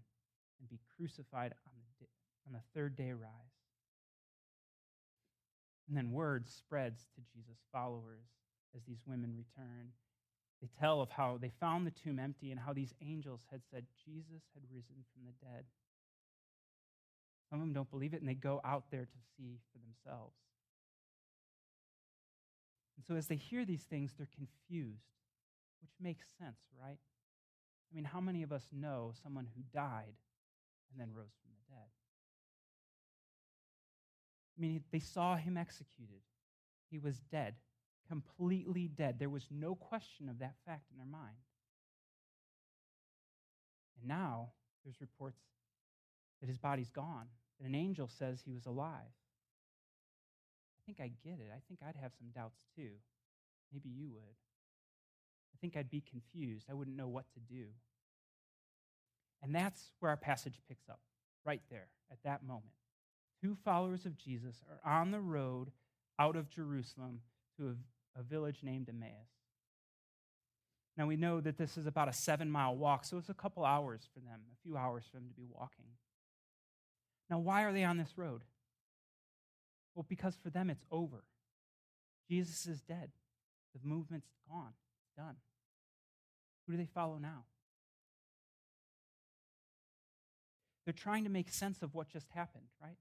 and 0.60 0.68
be 0.68 0.80
crucified 0.96 1.54
on 1.66 1.72
the, 2.00 2.06
on 2.46 2.52
the 2.52 2.62
third 2.74 2.96
day 2.96 3.12
rise. 3.12 3.30
And 5.88 5.96
then 5.96 6.12
word 6.12 6.46
spreads 6.48 7.06
to 7.14 7.22
Jesus' 7.34 7.64
followers 7.72 8.26
as 8.76 8.82
these 8.84 9.00
women 9.06 9.34
return. 9.36 9.88
They 10.60 10.68
tell 10.78 11.00
of 11.00 11.10
how 11.10 11.38
they 11.40 11.52
found 11.60 11.86
the 11.86 11.92
tomb 11.92 12.18
empty 12.18 12.50
and 12.50 12.60
how 12.60 12.72
these 12.72 12.92
angels 13.00 13.40
had 13.50 13.62
said 13.70 13.86
Jesus 14.04 14.42
had 14.54 14.62
risen 14.70 15.04
from 15.14 15.24
the 15.24 15.46
dead. 15.46 15.64
Some 17.48 17.60
of 17.60 17.66
them 17.66 17.72
don't 17.72 17.90
believe 17.90 18.12
it 18.12 18.20
and 18.20 18.28
they 18.28 18.34
go 18.34 18.60
out 18.64 18.84
there 18.90 19.06
to 19.06 19.18
see 19.36 19.60
for 19.72 19.78
themselves. 19.78 20.34
And 22.98 23.06
so 23.06 23.14
as 23.14 23.28
they 23.28 23.36
hear 23.36 23.64
these 23.64 23.84
things, 23.84 24.12
they're 24.18 24.28
confused, 24.34 25.14
which 25.80 25.92
makes 26.00 26.26
sense, 26.36 26.58
right? 26.76 26.98
I 26.98 27.94
mean, 27.94 28.04
how 28.04 28.20
many 28.20 28.42
of 28.42 28.50
us 28.50 28.64
know 28.72 29.12
someone 29.22 29.46
who 29.54 29.62
died 29.72 30.16
and 30.90 31.00
then 31.00 31.14
rose 31.14 31.32
from 31.40 31.52
the 31.52 31.74
dead? 31.74 31.86
I 34.58 34.60
mean, 34.60 34.82
they 34.90 34.98
saw 34.98 35.36
him 35.36 35.56
executed. 35.56 36.22
He 36.90 36.98
was 36.98 37.20
dead, 37.30 37.54
completely 38.08 38.88
dead. 38.88 39.20
There 39.20 39.28
was 39.28 39.46
no 39.48 39.76
question 39.76 40.28
of 40.28 40.40
that 40.40 40.56
fact 40.66 40.90
in 40.90 40.96
their 40.96 41.06
mind. 41.06 41.36
And 44.00 44.08
now 44.08 44.48
there's 44.84 45.00
reports 45.00 45.38
that 46.40 46.48
his 46.48 46.58
body's 46.58 46.90
gone, 46.90 47.26
that 47.60 47.68
an 47.68 47.76
angel 47.76 48.08
says 48.08 48.40
he 48.44 48.52
was 48.52 48.66
alive. 48.66 49.12
I 50.88 50.92
think 50.92 51.00
I 51.00 51.28
get 51.28 51.38
it. 51.38 51.50
I 51.54 51.60
think 51.68 51.80
I'd 51.86 52.00
have 52.00 52.12
some 52.16 52.28
doubts 52.34 52.64
too. 52.74 52.92
Maybe 53.72 53.90
you 53.90 54.08
would. 54.10 54.36
I 55.52 55.56
think 55.60 55.76
I'd 55.76 55.90
be 55.90 56.00
confused. 56.02 56.66
I 56.70 56.74
wouldn't 56.74 56.96
know 56.96 57.08
what 57.08 57.26
to 57.34 57.40
do. 57.40 57.66
And 59.42 59.54
that's 59.54 59.90
where 60.00 60.10
our 60.10 60.16
passage 60.16 60.60
picks 60.66 60.88
up, 60.88 61.00
right 61.44 61.62
there, 61.70 61.88
at 62.10 62.22
that 62.24 62.42
moment 62.42 62.72
two 63.40 63.56
followers 63.64 64.06
of 64.06 64.16
Jesus 64.18 64.62
are 64.84 65.00
on 65.00 65.10
the 65.10 65.20
road 65.20 65.70
out 66.18 66.36
of 66.36 66.50
Jerusalem 66.50 67.20
to 67.56 67.68
a, 67.68 68.20
a 68.20 68.22
village 68.22 68.60
named 68.62 68.88
Emmaus. 68.88 69.28
Now 70.96 71.06
we 71.06 71.16
know 71.16 71.40
that 71.40 71.56
this 71.56 71.76
is 71.76 71.86
about 71.86 72.08
a 72.08 72.12
seven 72.12 72.50
mile 72.50 72.76
walk, 72.76 73.04
so 73.04 73.18
it's 73.18 73.28
a 73.28 73.34
couple 73.34 73.64
hours 73.64 74.08
for 74.12 74.20
them, 74.20 74.40
a 74.52 74.62
few 74.62 74.76
hours 74.76 75.04
for 75.10 75.18
them 75.18 75.28
to 75.28 75.34
be 75.34 75.46
walking. 75.48 75.86
Now, 77.30 77.38
why 77.38 77.62
are 77.64 77.72
they 77.72 77.84
on 77.84 77.98
this 77.98 78.14
road? 78.16 78.42
Well, 79.98 80.06
because 80.08 80.36
for 80.40 80.48
them 80.48 80.70
it's 80.70 80.84
over. 80.92 81.24
Jesus 82.30 82.66
is 82.66 82.80
dead. 82.82 83.10
The 83.74 83.80
movement's 83.82 84.28
gone. 84.48 84.72
It's 85.00 85.16
done. 85.16 85.34
Who 86.64 86.74
do 86.74 86.78
they 86.78 86.86
follow 86.86 87.18
now? 87.18 87.46
They're 90.84 90.92
trying 90.92 91.24
to 91.24 91.30
make 91.30 91.50
sense 91.50 91.82
of 91.82 91.96
what 91.96 92.08
just 92.08 92.28
happened, 92.32 92.66
right? 92.80 92.94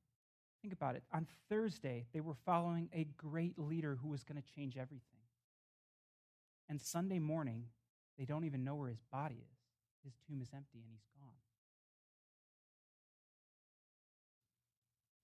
Think 0.63 0.73
about 0.73 0.95
it. 0.95 1.03
On 1.13 1.27
Thursday, 1.49 2.07
they 2.15 2.19
were 2.19 2.33
following 2.47 2.89
a 2.91 3.05
great 3.15 3.59
leader 3.59 3.99
who 4.01 4.07
was 4.07 4.23
going 4.23 4.41
to 4.41 4.55
change 4.55 4.75
everything. 4.75 5.21
And 6.67 6.81
Sunday 6.81 7.19
morning, 7.19 7.65
they 8.17 8.25
don't 8.25 8.45
even 8.45 8.63
know 8.63 8.73
where 8.73 8.89
his 8.89 9.03
body 9.11 9.35
is. 9.35 9.59
His 10.03 10.13
tomb 10.27 10.41
is 10.41 10.49
empty 10.51 10.79
and 10.79 10.89
he's 10.89 11.05
gone. 11.21 11.29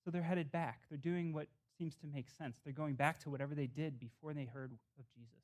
So 0.05 0.11
they're 0.11 0.21
headed 0.21 0.51
back. 0.51 0.81
They're 0.91 0.99
doing 0.99 1.33
what 1.33 1.47
seems 1.77 1.95
to 1.97 2.07
make 2.07 2.29
sense. 2.29 2.57
They're 2.63 2.73
going 2.73 2.95
back 2.95 3.19
to 3.21 3.29
whatever 3.29 3.55
they 3.55 3.67
did 3.67 3.99
before 3.99 4.33
they 4.33 4.45
heard 4.45 4.71
of 4.99 5.05
Jesus, 5.15 5.43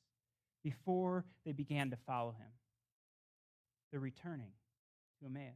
before 0.64 1.26
they 1.46 1.52
began 1.52 1.90
to 1.92 1.98
follow 1.98 2.32
him. 2.32 2.52
They're 3.92 4.00
returning 4.00 4.52
to 5.20 5.26
Emmaus. 5.26 5.56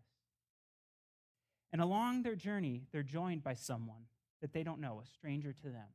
And 1.71 1.81
along 1.81 2.23
their 2.23 2.35
journey, 2.35 2.83
they're 2.91 3.03
joined 3.03 3.43
by 3.43 3.55
someone 3.55 4.05
that 4.41 4.53
they 4.53 4.63
don't 4.63 4.79
know, 4.79 5.01
a 5.03 5.07
stranger 5.07 5.53
to 5.53 5.69
them. 5.69 5.87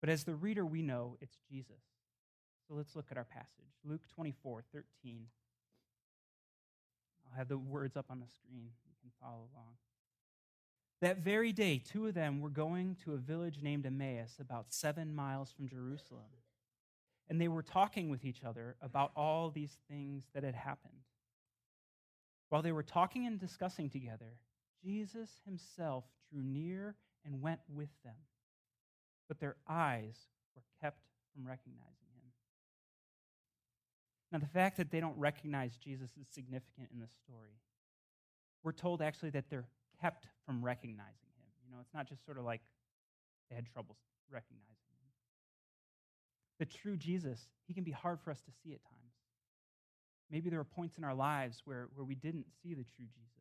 But 0.00 0.10
as 0.10 0.24
the 0.24 0.34
reader, 0.34 0.64
we 0.64 0.82
know 0.82 1.16
it's 1.20 1.36
Jesus. 1.50 1.82
So 2.68 2.74
let's 2.74 2.96
look 2.96 3.06
at 3.10 3.16
our 3.16 3.24
passage 3.24 3.72
Luke 3.84 4.02
24 4.14 4.62
13. 4.72 5.26
I'll 7.26 7.38
have 7.38 7.48
the 7.48 7.58
words 7.58 7.96
up 7.96 8.06
on 8.10 8.20
the 8.20 8.26
screen. 8.26 8.70
You 8.86 8.94
can 9.00 9.10
follow 9.20 9.48
along. 9.54 9.74
That 11.02 11.18
very 11.18 11.52
day, 11.52 11.82
two 11.84 12.06
of 12.06 12.14
them 12.14 12.40
were 12.40 12.48
going 12.48 12.96
to 13.04 13.14
a 13.14 13.16
village 13.16 13.58
named 13.60 13.86
Emmaus, 13.86 14.36
about 14.40 14.66
seven 14.72 15.12
miles 15.12 15.50
from 15.50 15.68
Jerusalem. 15.68 16.30
And 17.28 17.40
they 17.40 17.48
were 17.48 17.64
talking 17.64 18.08
with 18.08 18.24
each 18.24 18.44
other 18.44 18.76
about 18.80 19.10
all 19.16 19.50
these 19.50 19.76
things 19.90 20.22
that 20.32 20.44
had 20.44 20.54
happened. 20.54 21.02
While 22.50 22.62
they 22.62 22.70
were 22.70 22.84
talking 22.84 23.26
and 23.26 23.36
discussing 23.40 23.90
together, 23.90 24.36
Jesus 24.84 25.28
himself 25.44 26.04
drew 26.30 26.44
near 26.44 26.94
and 27.24 27.42
went 27.42 27.60
with 27.68 27.90
them. 28.04 28.14
But 29.26 29.40
their 29.40 29.56
eyes 29.68 30.14
were 30.54 30.62
kept 30.80 31.00
from 31.34 31.48
recognizing 31.48 32.12
him. 32.14 32.30
Now, 34.30 34.38
the 34.38 34.46
fact 34.46 34.76
that 34.76 34.92
they 34.92 35.00
don't 35.00 35.18
recognize 35.18 35.76
Jesus 35.78 36.10
is 36.20 36.28
significant 36.28 36.90
in 36.92 37.00
this 37.00 37.12
story. 37.24 37.58
We're 38.62 38.70
told 38.70 39.02
actually 39.02 39.30
that 39.30 39.50
they're 39.50 39.66
kept 40.02 40.26
from 40.44 40.64
recognizing 40.64 41.30
him. 41.38 41.48
You 41.64 41.70
know, 41.72 41.78
it's 41.80 41.94
not 41.94 42.08
just 42.08 42.24
sort 42.24 42.38
of 42.38 42.44
like 42.44 42.60
they 43.48 43.56
had 43.56 43.66
trouble 43.72 43.96
recognizing 44.30 44.66
him. 44.66 45.08
The 46.58 46.66
true 46.66 46.96
Jesus, 46.96 47.48
he 47.66 47.74
can 47.74 47.84
be 47.84 47.92
hard 47.92 48.20
for 48.20 48.30
us 48.30 48.40
to 48.40 48.50
see 48.62 48.72
at 48.72 48.82
times. 48.84 48.98
Maybe 50.30 50.50
there 50.50 50.60
are 50.60 50.64
points 50.64 50.98
in 50.98 51.04
our 51.04 51.14
lives 51.14 51.62
where, 51.64 51.88
where 51.94 52.04
we 52.04 52.14
didn't 52.14 52.46
see 52.62 52.74
the 52.74 52.84
true 52.84 53.06
Jesus. 53.06 53.32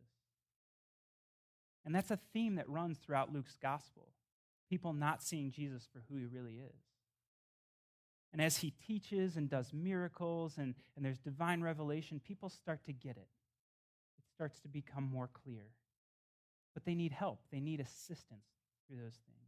And 1.86 1.96
that's 1.96 2.12
a 2.12 2.20
theme 2.34 2.56
that 2.56 2.70
runs 2.70 3.00
throughout 3.00 3.34
Luke's 3.34 3.58
gospel 3.62 4.08
people 4.70 4.94
not 4.94 5.22
seeing 5.22 5.52
Jesus 5.52 5.86
for 5.92 6.02
who 6.08 6.16
he 6.16 6.26
really 6.26 6.54
is. 6.54 6.80
And 8.32 8.42
as 8.42 8.60
he 8.60 8.72
teaches 8.88 9.36
and 9.36 9.50
does 9.50 9.74
miracles 9.74 10.58
and, 10.58 10.76
and 10.96 11.04
there's 11.04 11.20
divine 11.20 11.62
revelation, 11.62 12.22
people 12.26 12.48
start 12.48 12.86
to 12.86 12.94
get 12.94 13.18
it. 13.18 13.28
It 14.18 14.24
starts 14.34 14.62
to 14.62 14.70
become 14.70 15.04
more 15.04 15.30
clear. 15.44 15.66
But 16.74 16.86
they 16.86 16.96
need 16.96 17.12
help, 17.12 17.40
they 17.52 17.60
need 17.60 17.80
assistance 17.80 18.46
through 18.88 18.98
those 18.98 19.20
things. 19.26 19.42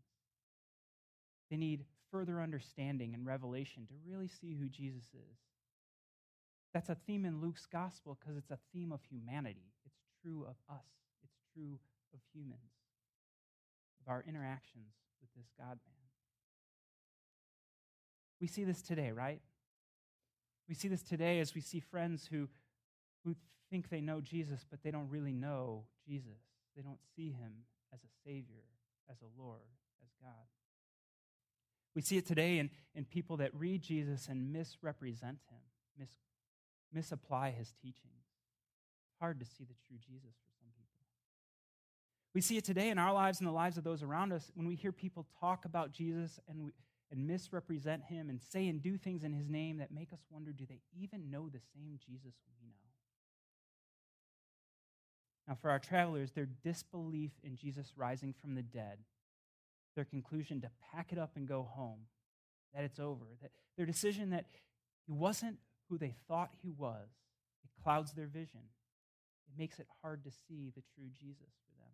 They 1.49 1.57
need 1.57 1.85
further 2.11 2.41
understanding 2.41 3.13
and 3.13 3.25
revelation 3.25 3.85
to 3.87 3.93
really 4.05 4.27
see 4.27 4.55
who 4.55 4.67
Jesus 4.69 5.03
is. 5.13 5.37
That's 6.73 6.89
a 6.89 6.95
theme 6.95 7.25
in 7.25 7.41
Luke's 7.41 7.65
gospel 7.65 8.17
because 8.19 8.37
it's 8.37 8.51
a 8.51 8.57
theme 8.73 8.91
of 8.91 9.01
humanity. 9.03 9.71
It's 9.85 9.99
true 10.21 10.45
of 10.47 10.55
us, 10.69 10.85
it's 11.23 11.37
true 11.53 11.79
of 12.13 12.19
humans, 12.33 12.71
of 14.01 14.11
our 14.11 14.23
interactions 14.27 14.93
with 15.21 15.29
this 15.35 15.51
God 15.57 15.79
man. 15.85 16.03
We 18.41 18.47
see 18.47 18.63
this 18.63 18.81
today, 18.81 19.11
right? 19.11 19.41
We 20.67 20.75
see 20.75 20.87
this 20.87 21.03
today 21.03 21.39
as 21.39 21.53
we 21.53 21.61
see 21.61 21.79
friends 21.79 22.27
who, 22.29 22.49
who 23.23 23.35
think 23.69 23.89
they 23.89 24.01
know 24.01 24.21
Jesus, 24.21 24.65
but 24.69 24.81
they 24.83 24.91
don't 24.91 25.09
really 25.09 25.33
know 25.33 25.83
Jesus. 26.07 26.39
They 26.75 26.81
don't 26.81 26.99
see 27.15 27.31
him 27.31 27.65
as 27.93 27.99
a 28.03 28.11
Savior, 28.25 28.63
as 29.09 29.17
a 29.21 29.41
Lord, 29.41 29.61
as 30.01 30.09
God. 30.21 30.47
We 31.95 32.01
see 32.01 32.17
it 32.17 32.25
today 32.25 32.57
in, 32.57 32.69
in 32.95 33.05
people 33.05 33.37
that 33.37 33.53
read 33.53 33.81
Jesus 33.83 34.27
and 34.27 34.51
misrepresent 34.51 35.37
him, 35.49 35.59
mis, 35.97 36.09
misapply 36.91 37.51
his 37.51 37.73
teachings. 37.81 38.25
Hard 39.19 39.39
to 39.39 39.45
see 39.45 39.63
the 39.63 39.75
true 39.87 39.97
Jesus 39.97 40.33
for 40.43 40.51
some 40.59 40.71
people. 40.75 40.93
We 42.33 42.41
see 42.41 42.57
it 42.57 42.65
today 42.65 42.89
in 42.89 42.97
our 42.97 43.13
lives 43.13 43.39
and 43.39 43.47
the 43.47 43.53
lives 43.53 43.77
of 43.77 43.83
those 43.83 44.01
around 44.01 44.33
us 44.33 44.51
when 44.55 44.67
we 44.67 44.75
hear 44.75 44.91
people 44.91 45.27
talk 45.39 45.65
about 45.65 45.91
Jesus 45.91 46.39
and, 46.49 46.65
we, 46.65 46.71
and 47.11 47.27
misrepresent 47.27 48.03
him 48.03 48.29
and 48.29 48.41
say 48.41 48.67
and 48.67 48.81
do 48.81 48.97
things 48.97 49.23
in 49.23 49.31
his 49.31 49.47
name 49.47 49.77
that 49.77 49.91
make 49.91 50.11
us 50.13 50.19
wonder 50.31 50.51
do 50.51 50.65
they 50.67 50.79
even 50.99 51.29
know 51.29 51.47
the 51.47 51.61
same 51.75 51.99
Jesus 52.03 52.33
we 52.47 52.67
know? 52.67 52.72
Now, 55.47 55.55
for 55.55 55.69
our 55.69 55.79
travelers, 55.79 56.31
their 56.31 56.47
disbelief 56.63 57.31
in 57.43 57.55
Jesus 57.55 57.91
rising 57.97 58.33
from 58.41 58.55
the 58.55 58.61
dead, 58.61 58.99
their 59.95 60.05
conclusion 60.05 60.61
to 60.61 60.71
pack 60.93 61.11
it 61.11 61.17
up 61.17 61.31
and 61.35 61.47
go 61.47 61.63
home, 61.63 61.99
that 62.73 62.83
it's 62.83 62.99
over, 62.99 63.25
that 63.41 63.51
their 63.77 63.85
decision 63.85 64.29
that 64.29 64.45
he 65.05 65.11
wasn't 65.11 65.57
who 65.89 65.97
they 65.97 66.15
thought 66.27 66.51
he 66.61 66.71
was, 66.71 67.09
it 67.63 67.83
clouds 67.83 68.13
their 68.13 68.27
vision. 68.27 68.61
It 69.47 69.59
makes 69.59 69.79
it 69.79 69.87
hard 70.01 70.23
to 70.23 70.31
see 70.31 70.71
the 70.75 70.81
true 70.95 71.09
Jesus 71.09 71.51
for 71.65 71.77
them. 71.77 71.91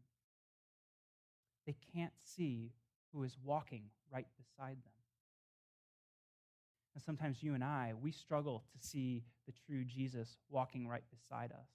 They 1.65 1.75
can't 1.93 2.13
see 2.23 2.71
who 3.11 3.23
is 3.23 3.35
walking 3.43 3.85
right 4.11 4.27
beside 4.37 4.77
them. 4.83 4.93
And 6.93 7.03
sometimes 7.03 7.41
you 7.41 7.53
and 7.55 7.63
I, 7.63 7.93
we 7.99 8.11
struggle 8.11 8.63
to 8.73 8.87
see 8.87 9.23
the 9.47 9.53
true 9.65 9.83
Jesus 9.83 10.37
walking 10.49 10.87
right 10.87 11.03
beside 11.09 11.51
us. 11.51 11.67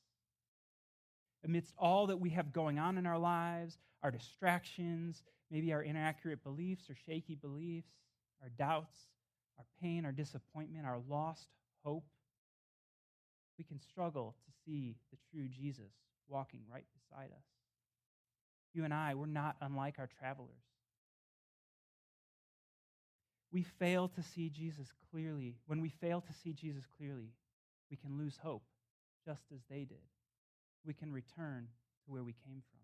Amidst 1.44 1.74
all 1.78 2.06
that 2.06 2.18
we 2.18 2.30
have 2.30 2.52
going 2.52 2.78
on 2.78 2.96
in 2.96 3.06
our 3.06 3.18
lives, 3.18 3.78
our 4.02 4.10
distractions, 4.10 5.22
maybe 5.50 5.72
our 5.72 5.82
inaccurate 5.82 6.42
beliefs 6.42 6.88
or 6.88 6.96
shaky 7.06 7.34
beliefs, 7.34 7.90
our 8.42 8.48
doubts, 8.58 8.96
our 9.58 9.64
pain, 9.80 10.04
our 10.04 10.12
disappointment, 10.12 10.86
our 10.86 11.00
lost 11.08 11.48
hope, 11.84 12.04
we 13.58 13.64
can 13.64 13.78
struggle 13.78 14.34
to 14.46 14.52
see 14.64 14.96
the 15.10 15.18
true 15.30 15.48
Jesus 15.48 15.92
walking 16.28 16.60
right 16.72 16.86
beside 16.92 17.30
us. 17.30 17.44
you 18.72 18.84
and 18.84 18.92
I, 18.92 19.14
we're 19.14 19.26
not 19.26 19.56
unlike 19.60 19.96
our 19.98 20.08
travelers. 20.18 20.48
We 23.52 23.62
fail 23.62 24.08
to 24.08 24.22
see 24.22 24.48
Jesus 24.48 24.88
clearly. 25.12 25.54
When 25.66 25.80
we 25.80 25.90
fail 25.90 26.20
to 26.20 26.32
see 26.32 26.52
Jesus 26.52 26.84
clearly, 26.98 27.34
we 27.88 27.96
can 27.96 28.18
lose 28.18 28.36
hope, 28.42 28.64
just 29.24 29.42
as 29.54 29.60
they 29.70 29.84
did. 29.84 29.98
We 30.84 30.94
can 30.94 31.12
return 31.12 31.68
to 32.04 32.12
where 32.12 32.22
we 32.22 32.32
came 32.32 32.62
from. 32.70 32.80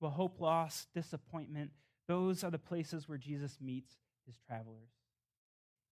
Well, 0.00 0.10
hope 0.10 0.40
lost, 0.40 0.88
disappointment, 0.94 1.70
those 2.06 2.44
are 2.44 2.50
the 2.50 2.58
places 2.58 3.08
where 3.08 3.18
Jesus 3.18 3.58
meets 3.60 3.94
his 4.26 4.36
travelers. 4.46 4.90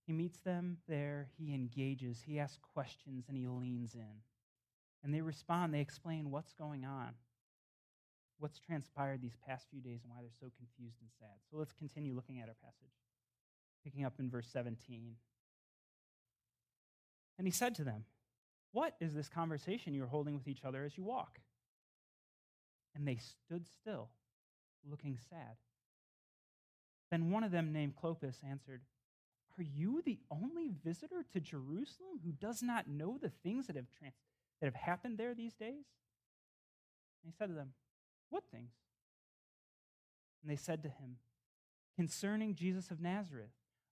He 0.06 0.12
meets 0.12 0.38
them 0.40 0.78
there, 0.88 1.28
he 1.36 1.52
engages, 1.52 2.22
he 2.24 2.38
asks 2.38 2.58
questions, 2.72 3.24
and 3.28 3.36
he 3.36 3.48
leans 3.48 3.94
in. 3.94 4.22
And 5.02 5.12
they 5.12 5.20
respond, 5.20 5.74
they 5.74 5.80
explain 5.80 6.30
what's 6.30 6.52
going 6.52 6.84
on, 6.84 7.10
what's 8.38 8.60
transpired 8.60 9.20
these 9.20 9.36
past 9.46 9.66
few 9.70 9.80
days, 9.80 10.00
and 10.04 10.12
why 10.12 10.20
they're 10.20 10.30
so 10.40 10.52
confused 10.56 10.98
and 11.00 11.10
sad. 11.18 11.34
So 11.50 11.56
let's 11.56 11.72
continue 11.72 12.14
looking 12.14 12.38
at 12.38 12.48
our 12.48 12.56
passage, 12.62 12.94
picking 13.82 14.04
up 14.04 14.14
in 14.20 14.30
verse 14.30 14.48
17. 14.52 15.16
And 17.38 17.46
he 17.46 17.52
said 17.52 17.74
to 17.74 17.84
them, 17.84 18.04
What 18.72 18.94
is 19.00 19.14
this 19.14 19.28
conversation 19.28 19.94
you're 19.94 20.06
holding 20.06 20.34
with 20.34 20.48
each 20.48 20.64
other 20.64 20.84
as 20.84 20.96
you 20.96 21.04
walk? 21.04 21.38
And 22.94 23.06
they 23.06 23.16
stood 23.18 23.66
still, 23.66 24.08
looking 24.88 25.18
sad. 25.30 25.56
Then 27.10 27.30
one 27.30 27.44
of 27.44 27.52
them, 27.52 27.72
named 27.72 27.94
Cleopas, 28.02 28.36
answered, 28.48 28.82
Are 29.58 29.62
you 29.62 30.02
the 30.04 30.18
only 30.30 30.70
visitor 30.84 31.24
to 31.32 31.40
Jerusalem 31.40 32.20
who 32.24 32.32
does 32.32 32.62
not 32.62 32.88
know 32.88 33.18
the 33.20 33.30
things 33.42 33.66
that 33.66 33.76
have, 33.76 33.86
trans- 33.98 34.14
that 34.60 34.66
have 34.66 34.74
happened 34.74 35.18
there 35.18 35.34
these 35.34 35.54
days? 35.54 35.84
And 37.22 37.32
he 37.32 37.32
said 37.36 37.48
to 37.48 37.54
them, 37.54 37.72
What 38.30 38.44
things? 38.50 38.72
And 40.42 40.50
they 40.50 40.56
said 40.56 40.82
to 40.82 40.88
him, 40.88 41.16
Concerning 41.96 42.54
Jesus 42.54 42.90
of 42.90 43.00
Nazareth, 43.00 43.50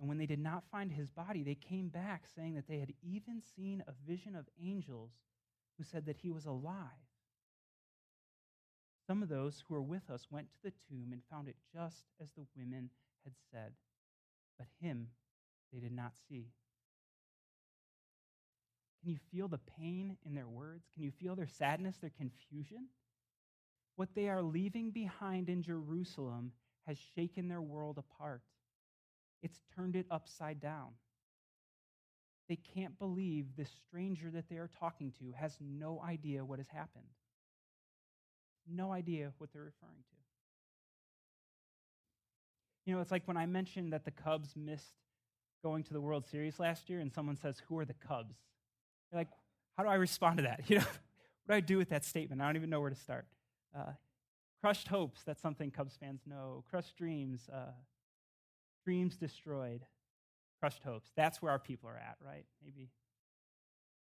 and 0.00 0.08
when 0.08 0.16
they 0.16 0.26
did 0.26 0.38
not 0.38 0.64
find 0.72 0.90
his 0.90 1.10
body, 1.10 1.42
they 1.42 1.54
came 1.54 1.88
back 1.88 2.24
saying 2.34 2.54
that 2.54 2.66
they 2.66 2.78
had 2.78 2.94
even 3.02 3.42
seen 3.54 3.84
a 3.86 4.10
vision 4.10 4.34
of 4.34 4.48
angels 4.60 5.10
who 5.76 5.84
said 5.84 6.06
that 6.06 6.16
he 6.16 6.30
was 6.30 6.46
alive. 6.46 6.84
Some 9.06 9.22
of 9.22 9.28
those 9.28 9.62
who 9.68 9.74
were 9.74 9.82
with 9.82 10.08
us 10.10 10.26
went 10.30 10.48
to 10.52 10.58
the 10.64 10.72
tomb 10.88 11.10
and 11.12 11.20
found 11.30 11.48
it 11.48 11.56
just 11.72 12.06
as 12.20 12.30
the 12.32 12.46
women 12.56 12.88
had 13.24 13.34
said, 13.52 13.72
but 14.56 14.68
him 14.80 15.08
they 15.72 15.80
did 15.80 15.92
not 15.92 16.12
see. 16.28 16.46
Can 19.02 19.10
you 19.10 19.18
feel 19.30 19.48
the 19.48 19.60
pain 19.78 20.16
in 20.24 20.34
their 20.34 20.48
words? 20.48 20.86
Can 20.94 21.02
you 21.02 21.10
feel 21.10 21.34
their 21.34 21.46
sadness, 21.46 21.96
their 21.98 22.12
confusion? 22.16 22.86
What 23.96 24.14
they 24.14 24.28
are 24.28 24.42
leaving 24.42 24.90
behind 24.90 25.48
in 25.48 25.62
Jerusalem 25.62 26.52
has 26.86 26.96
shaken 27.14 27.48
their 27.48 27.62
world 27.62 27.98
apart. 27.98 28.42
It's 29.42 29.60
turned 29.74 29.96
it 29.96 30.06
upside 30.10 30.60
down. 30.60 30.88
They 32.48 32.56
can't 32.56 32.98
believe 32.98 33.56
this 33.56 33.70
stranger 33.86 34.30
that 34.30 34.48
they 34.48 34.56
are 34.56 34.68
talking 34.78 35.12
to 35.20 35.32
has 35.36 35.56
no 35.60 36.02
idea 36.04 36.44
what 36.44 36.58
has 36.58 36.68
happened. 36.68 37.04
No 38.68 38.92
idea 38.92 39.32
what 39.38 39.52
they're 39.52 39.62
referring 39.62 40.02
to. 40.02 40.16
You 42.86 42.94
know, 42.94 43.00
it's 43.00 43.10
like 43.10 43.26
when 43.26 43.36
I 43.36 43.46
mentioned 43.46 43.92
that 43.92 44.04
the 44.04 44.10
Cubs 44.10 44.56
missed 44.56 44.96
going 45.62 45.84
to 45.84 45.92
the 45.92 46.00
World 46.00 46.26
Series 46.26 46.58
last 46.58 46.88
year, 46.88 47.00
and 47.00 47.12
someone 47.12 47.36
says, 47.36 47.62
Who 47.68 47.78
are 47.78 47.84
the 47.84 47.94
Cubs? 47.94 48.34
You're 49.12 49.20
like, 49.20 49.28
How 49.76 49.84
do 49.84 49.88
I 49.88 49.94
respond 49.94 50.38
to 50.38 50.42
that? 50.44 50.62
You 50.68 50.78
know, 50.78 50.84
what 51.46 51.54
do 51.54 51.54
I 51.54 51.60
do 51.60 51.78
with 51.78 51.90
that 51.90 52.04
statement? 52.04 52.40
I 52.40 52.46
don't 52.46 52.56
even 52.56 52.70
know 52.70 52.80
where 52.80 52.90
to 52.90 52.96
start. 52.96 53.26
Uh, 53.76 53.92
crushed 54.60 54.88
hopes, 54.88 55.22
that's 55.24 55.40
something 55.40 55.70
Cubs 55.70 55.96
fans 55.96 56.22
know. 56.26 56.64
Crushed 56.70 56.96
dreams, 56.96 57.48
uh, 57.52 57.72
dreams 58.84 59.16
destroyed, 59.16 59.84
crushed 60.60 60.82
hopes. 60.82 61.10
That's 61.16 61.40
where 61.42 61.52
our 61.52 61.58
people 61.58 61.88
are 61.88 61.96
at, 61.96 62.16
right? 62.24 62.44
Maybe 62.62 62.90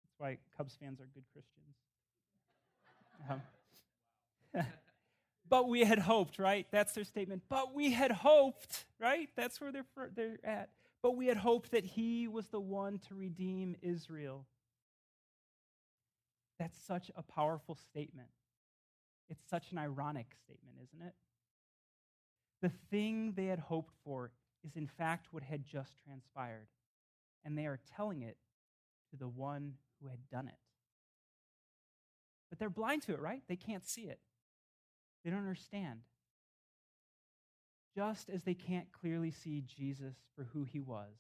that's 0.03 0.15
why 0.19 0.39
Cubs 0.57 0.77
fans 0.81 1.01
are 1.01 1.09
good 1.15 1.25
Christians. 1.33 1.77
Um, 4.55 4.65
but 5.49 5.69
we 5.69 5.85
had 5.85 5.99
hoped, 5.99 6.39
right? 6.39 6.67
That's 6.71 6.93
their 6.93 7.05
statement. 7.05 7.43
But 7.49 7.75
we 7.75 7.93
had 7.93 8.11
hoped, 8.11 8.87
right? 8.99 9.29
That's 9.37 9.61
where 9.61 9.73
they're, 9.73 9.87
they're 10.15 10.39
at. 10.45 10.71
But 11.03 11.17
we 11.17 11.27
had 11.27 11.37
hoped 11.37 11.71
that 11.73 11.85
he 11.85 12.27
was 12.29 12.49
the 12.49 12.61
one 12.61 12.99
to 13.09 13.15
redeem 13.15 13.77
Israel. 13.83 14.47
That's 16.59 16.79
such 16.87 17.11
a 17.17 17.23
powerful 17.23 17.75
statement. 17.75 18.29
It's 19.29 19.43
such 19.49 19.73
an 19.73 19.79
ironic 19.79 20.35
statement, 20.45 20.79
isn't 20.83 21.07
it? 21.07 21.15
The 22.63 22.71
thing 22.91 23.33
they 23.37 23.47
had 23.47 23.59
hoped 23.59 23.95
for 24.05 24.31
is 24.67 24.77
in 24.77 24.87
fact 24.87 25.29
what 25.31 25.43
had 25.43 25.65
just 25.65 25.93
transpired, 26.05 26.67
and 27.45 27.57
they 27.57 27.67
are 27.67 27.79
telling 27.97 28.23
it 28.23 28.37
to 29.11 29.17
the 29.17 29.29
one 29.29 29.75
who 30.01 30.09
had 30.09 30.29
done 30.31 30.49
it. 30.49 30.59
But 32.51 32.59
they're 32.59 32.71
blind 32.71 33.03
to 33.03 33.13
it, 33.13 33.21
right? 33.21 33.43
They 33.49 33.57
can't 33.57 33.87
see 33.87 34.03
it, 34.03 34.21
they 35.25 35.31
don't 35.31 35.41
understand. 35.41 36.01
Just 37.95 38.29
as 38.29 38.43
they 38.43 38.53
can't 38.53 38.93
clearly 38.93 39.31
see 39.31 39.63
Jesus 39.63 40.17
for 40.35 40.45
who 40.53 40.65
he 40.65 40.81
was, 40.81 41.15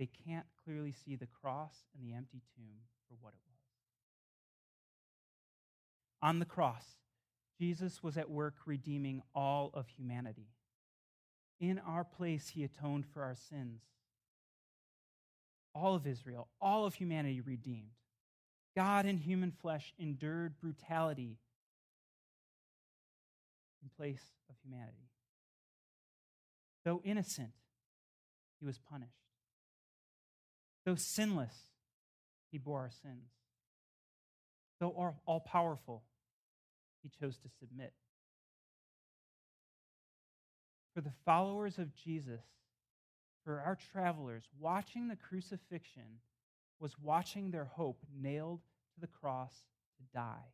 they 0.00 0.08
can't 0.26 0.46
clearly 0.64 0.92
see 0.92 1.14
the 1.14 1.28
cross 1.28 1.74
and 1.94 2.04
the 2.04 2.16
empty 2.16 2.42
tomb 2.56 2.80
for 3.06 3.14
what 3.20 3.34
it 3.34 3.40
was. 3.46 3.52
On 6.28 6.40
the 6.40 6.44
cross, 6.44 6.84
Jesus 7.56 8.02
was 8.02 8.16
at 8.16 8.28
work 8.28 8.54
redeeming 8.66 9.22
all 9.32 9.70
of 9.74 9.86
humanity. 9.86 10.48
In 11.60 11.78
our 11.78 12.04
place, 12.04 12.48
he 12.48 12.64
atoned 12.64 13.06
for 13.06 13.22
our 13.22 13.36
sins. 13.36 13.80
All 15.74 15.94
of 15.94 16.06
Israel, 16.06 16.48
all 16.60 16.84
of 16.84 16.94
humanity 16.94 17.40
redeemed. 17.40 17.92
God 18.76 19.06
in 19.06 19.18
human 19.18 19.52
flesh 19.52 19.94
endured 19.98 20.58
brutality 20.60 21.38
in 23.82 23.90
place 23.96 24.22
of 24.48 24.56
humanity. 24.64 25.08
Though 26.84 27.00
innocent, 27.04 27.52
he 28.58 28.66
was 28.66 28.78
punished. 28.78 29.12
Though 30.84 30.96
sinless, 30.96 31.54
he 32.50 32.58
bore 32.58 32.80
our 32.80 32.90
sins. 33.02 33.30
Though 34.80 35.14
all 35.26 35.40
powerful, 35.40 36.02
he 37.02 37.10
chose 37.20 37.36
to 37.38 37.48
submit 37.60 37.92
for 40.94 41.00
the 41.00 41.12
followers 41.24 41.78
of 41.78 41.94
Jesus, 41.94 42.42
for 43.44 43.60
our 43.60 43.78
travelers, 43.92 44.44
watching 44.58 45.08
the 45.08 45.16
crucifixion 45.16 46.20
was 46.80 46.98
watching 47.00 47.50
their 47.50 47.64
hope 47.64 47.98
nailed 48.20 48.60
to 48.94 49.00
the 49.00 49.06
cross 49.06 49.52
to 49.96 50.04
die. 50.14 50.52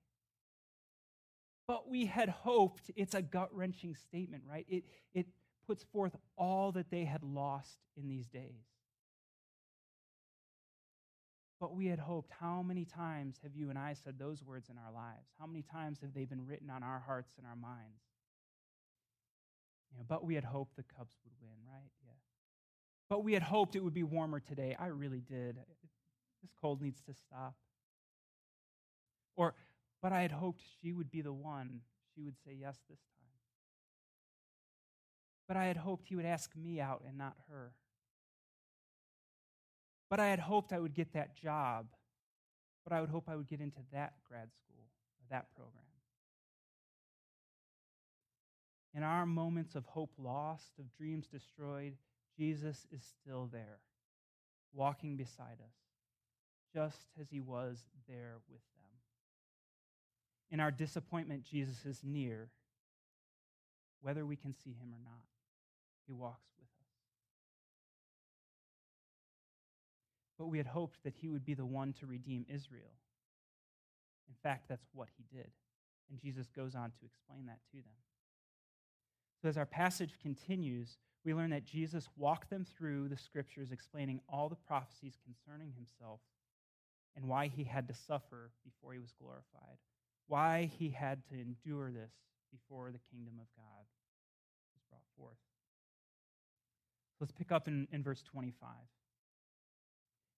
But 1.67 1.89
we 1.89 2.07
had 2.07 2.29
hoped, 2.29 2.91
it's 2.97 3.15
a 3.15 3.23
gut 3.23 3.51
wrenching 3.53 3.95
statement, 3.95 4.45
right? 4.49 4.67
It, 4.69 4.85
it 5.13 5.27
puts 5.67 5.85
forth 5.85 6.17
all 6.37 6.73
that 6.73 6.91
they 6.91 7.05
had 7.05 7.23
lost 7.23 7.79
in 7.97 8.09
these 8.09 8.27
days. 8.27 8.65
But 11.61 11.75
we 11.75 11.87
had 11.87 11.99
hoped. 11.99 12.31
How 12.41 12.63
many 12.63 12.85
times 12.85 13.41
have 13.43 13.55
you 13.55 13.69
and 13.69 13.79
I 13.79 13.95
said 13.95 14.19
those 14.19 14.43
words 14.43 14.69
in 14.71 14.77
our 14.79 14.93
lives? 14.93 15.27
How 15.39 15.47
many 15.47 15.63
times 15.63 15.99
have 16.01 16.15
they 16.15 16.25
been 16.25 16.47
written 16.47 16.71
on 16.71 16.83
our 16.83 17.03
hearts 17.05 17.33
and 17.37 17.47
our 17.47 17.57
minds? 17.57 18.01
You 19.91 19.99
know, 19.99 20.05
but 20.09 20.25
we 20.25 20.35
had 20.35 20.45
hoped 20.45 20.77
the 20.77 20.85
Cubs 20.85 21.15
would 21.25 21.33
win, 21.41 21.57
right? 21.67 21.91
Yeah. 22.05 22.13
But 23.09 23.25
we 23.25 23.33
had 23.33 23.43
hoped 23.43 23.77
it 23.77 23.83
would 23.83 23.95
be 23.95 24.05
warmer 24.05 24.41
today. 24.41 24.77
I 24.79 24.87
really 24.87 25.21
did. 25.21 25.57
This 26.43 26.53
cold 26.61 26.83
needs 26.83 27.01
to 27.03 27.15
stop. 27.15 27.55
Or, 29.37 29.55
but 30.03 30.13
I 30.13 30.23
had 30.23 30.33
hoped 30.33 30.63
she 30.81 30.93
would 30.93 31.11
be 31.11 31.23
the 31.23 31.33
one. 31.33 31.81
She 32.15 32.23
would 32.23 32.37
say 32.45 32.53
yes 32.59 32.77
this 32.89 32.99
time. 32.99 33.29
But 35.47 35.57
I 35.57 35.65
had 35.65 35.79
hoped 35.79 36.07
he 36.09 36.17
would 36.17 36.27
ask 36.27 36.55
me 36.55 36.81
out 36.81 37.03
and 37.07 37.17
not 37.17 37.35
her. 37.49 37.73
But 40.11 40.21
I 40.21 40.27
had 40.27 40.39
hoped 40.39 40.73
I 40.73 40.79
would 40.79 40.95
get 40.95 41.13
that 41.15 41.37
job. 41.37 41.87
But 42.85 42.93
I 42.93 43.01
would 43.01 43.11
hope 43.11 43.29
I 43.29 43.37
would 43.37 43.49
get 43.49 43.61
into 43.61 43.79
that 43.93 44.15
grad 44.27 44.49
school 44.55 44.85
or 45.21 45.27
that 45.31 45.55
program. 45.55 45.88
In 48.99 49.05
our 49.05 49.27
moments 49.27 49.77
of 49.77 49.87
hope 49.87 50.11
lost, 50.19 50.73
of 50.81 50.93
dreams 50.97 51.29
destroyed, 51.29 51.95
Jesus 52.37 52.85
is 52.91 53.01
still 53.23 53.49
there, 53.53 53.79
walking 54.73 55.17
beside 55.17 55.61
us, 55.65 55.77
just 56.75 57.07
as 57.21 57.29
he 57.31 57.39
was 57.39 57.79
there 58.09 58.39
with 58.51 58.61
them. 58.75 58.91
In 60.51 60.59
our 60.59 60.73
disappointment, 60.73 61.45
Jesus 61.45 61.87
is 61.87 62.01
near, 62.03 62.49
whether 64.01 64.27
we 64.27 64.35
can 64.35 64.53
see 64.53 64.73
him 64.73 64.89
or 64.93 64.99
not. 65.05 65.23
He 66.09 66.13
walks 66.13 66.49
with 66.59 66.67
us. 66.67 66.91
But 70.37 70.49
we 70.49 70.59
had 70.59 70.67
hoped 70.67 71.05
that 71.05 71.15
he 71.15 71.29
would 71.29 71.45
be 71.45 71.55
the 71.55 71.65
one 71.65 71.93
to 72.01 72.07
redeem 72.07 72.47
Israel. 72.49 72.97
In 74.29 74.35
fact, 74.43 74.69
that's 74.69 74.89
what 74.93 75.09
he 75.17 75.25
did. 75.33 75.53
And 76.11 76.19
Jesus 76.19 76.49
goes 76.49 76.75
on 76.75 76.91
to 76.91 77.07
explain 77.07 77.47
that 77.47 77.61
to 77.71 77.77
them. 77.77 77.95
So, 79.41 79.49
as 79.49 79.57
our 79.57 79.67
passage 79.67 80.15
continues, 80.21 80.99
we 81.25 81.35
learn 81.35 81.51
that 81.51 81.65
Jesus 81.65 82.09
walked 82.17 82.51
them 82.51 82.65
through 82.77 83.09
the 83.09 83.17
scriptures, 83.17 83.71
explaining 83.71 84.21
all 84.29 84.49
the 84.49 84.57
prophecies 84.57 85.19
concerning 85.25 85.73
himself 85.73 86.21
and 87.17 87.27
why 87.27 87.49
he 87.49 87.65
had 87.65 87.89
to 87.89 87.95
suffer 87.95 88.51
before 88.65 88.93
he 88.93 88.99
was 88.99 89.13
glorified, 89.21 89.79
why 90.27 90.71
he 90.79 90.91
had 90.91 91.23
to 91.29 91.35
endure 91.35 91.91
this 91.91 92.13
before 92.51 92.91
the 92.91 93.01
kingdom 93.11 93.35
of 93.41 93.47
God 93.57 93.85
was 94.75 94.83
brought 94.89 95.03
forth. 95.17 95.39
Let's 97.21 97.33
pick 97.33 97.51
up 97.51 97.67
in, 97.67 97.89
in 97.93 98.03
verse 98.03 98.23
25. 98.23 98.69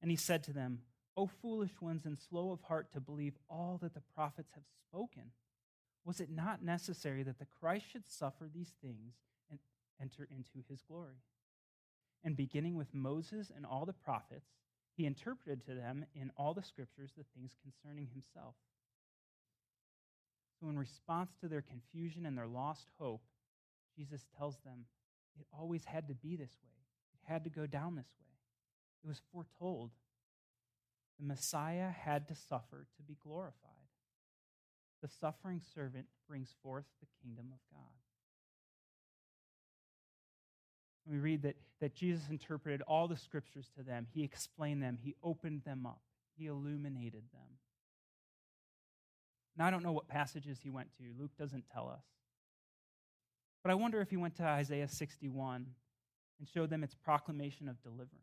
And 0.02 0.10
he 0.10 0.16
said 0.16 0.42
to 0.44 0.52
them, 0.52 0.80
O 1.16 1.26
foolish 1.26 1.80
ones 1.80 2.06
and 2.06 2.18
slow 2.18 2.52
of 2.52 2.62
heart 2.62 2.92
to 2.92 3.00
believe 3.00 3.34
all 3.48 3.78
that 3.82 3.94
the 3.94 4.02
prophets 4.14 4.52
have 4.54 4.64
spoken. 4.88 5.32
Was 6.04 6.20
it 6.20 6.30
not 6.30 6.62
necessary 6.62 7.22
that 7.22 7.38
the 7.38 7.46
Christ 7.60 7.86
should 7.90 8.06
suffer 8.06 8.48
these 8.52 8.72
things 8.82 9.14
and 9.50 9.58
enter 10.00 10.28
into 10.30 10.66
his 10.68 10.82
glory? 10.82 11.22
And 12.24 12.36
beginning 12.36 12.76
with 12.76 12.94
Moses 12.94 13.50
and 13.54 13.64
all 13.64 13.86
the 13.86 13.92
prophets, 13.92 14.46
he 14.96 15.06
interpreted 15.06 15.64
to 15.66 15.74
them 15.74 16.04
in 16.14 16.30
all 16.36 16.54
the 16.54 16.62
scriptures 16.62 17.12
the 17.16 17.24
things 17.34 17.56
concerning 17.62 18.06
himself. 18.06 18.54
So, 20.60 20.68
in 20.68 20.78
response 20.78 21.30
to 21.40 21.48
their 21.48 21.62
confusion 21.62 22.26
and 22.26 22.36
their 22.36 22.46
lost 22.46 22.88
hope, 22.98 23.22
Jesus 23.96 24.26
tells 24.36 24.58
them 24.58 24.84
it 25.38 25.46
always 25.52 25.84
had 25.84 26.08
to 26.08 26.14
be 26.14 26.36
this 26.36 26.56
way, 26.62 26.76
it 27.14 27.32
had 27.32 27.44
to 27.44 27.50
go 27.50 27.66
down 27.66 27.96
this 27.96 28.12
way. 28.20 28.26
It 29.02 29.08
was 29.08 29.22
foretold. 29.32 29.90
The 31.18 31.26
Messiah 31.26 31.90
had 31.90 32.28
to 32.28 32.34
suffer 32.34 32.86
to 32.96 33.02
be 33.02 33.16
glorified. 33.22 33.79
The 35.02 35.08
suffering 35.08 35.60
servant 35.74 36.06
brings 36.28 36.54
forth 36.62 36.84
the 37.00 37.06
kingdom 37.22 37.46
of 37.52 37.58
God. 37.72 38.00
we 41.10 41.18
read 41.18 41.42
that, 41.42 41.56
that 41.80 41.94
Jesus 41.94 42.28
interpreted 42.30 42.82
all 42.82 43.08
the 43.08 43.16
scriptures 43.16 43.68
to 43.76 43.82
them, 43.82 44.06
he 44.12 44.22
explained 44.22 44.82
them, 44.82 44.98
he 45.02 45.16
opened 45.22 45.62
them 45.64 45.84
up, 45.84 46.00
he 46.36 46.46
illuminated 46.46 47.24
them. 47.32 47.58
Now, 49.56 49.66
I 49.66 49.70
don't 49.70 49.82
know 49.82 49.92
what 49.92 50.08
passages 50.08 50.60
he 50.62 50.70
went 50.70 50.88
to. 50.98 51.04
Luke 51.18 51.32
doesn't 51.38 51.64
tell 51.72 51.88
us. 51.88 52.04
But 53.62 53.72
I 53.72 53.74
wonder 53.74 54.00
if 54.00 54.08
he 54.08 54.16
went 54.16 54.36
to 54.36 54.44
Isaiah 54.44 54.88
61 54.88 55.66
and 56.38 56.48
showed 56.48 56.70
them 56.70 56.84
its 56.84 56.94
proclamation 56.94 57.68
of 57.68 57.82
deliverance. 57.82 58.14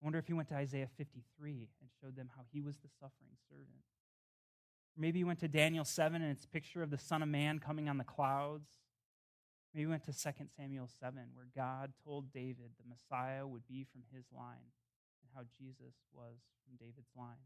I 0.00 0.04
wonder 0.04 0.18
if 0.18 0.26
he 0.26 0.34
went 0.34 0.48
to 0.50 0.54
Isaiah 0.54 0.88
53 0.96 1.68
and 1.80 1.90
showed 2.00 2.14
them 2.14 2.28
how 2.36 2.42
he 2.52 2.60
was 2.60 2.76
the 2.76 2.88
suffering 3.00 3.34
servant. 3.48 3.82
Maybe 4.96 5.20
he 5.20 5.24
went 5.24 5.40
to 5.40 5.48
Daniel 5.48 5.84
7 5.84 6.22
and 6.22 6.30
its 6.30 6.46
picture 6.46 6.82
of 6.82 6.90
the 6.90 6.98
Son 6.98 7.22
of 7.22 7.28
Man 7.28 7.58
coming 7.58 7.88
on 7.88 7.98
the 7.98 8.04
clouds. 8.04 8.68
Maybe 9.74 9.82
he 9.82 9.86
went 9.86 10.04
to 10.04 10.12
2 10.12 10.30
Samuel 10.56 10.88
7 11.00 11.20
where 11.34 11.48
God 11.54 11.92
told 12.02 12.32
David 12.32 12.70
the 12.78 12.88
Messiah 12.88 13.46
would 13.46 13.66
be 13.68 13.84
from 13.92 14.02
his 14.14 14.24
line 14.34 14.72
and 15.22 15.30
how 15.34 15.42
Jesus 15.58 15.94
was 16.14 16.38
from 16.64 16.76
David's 16.78 17.10
line. 17.14 17.44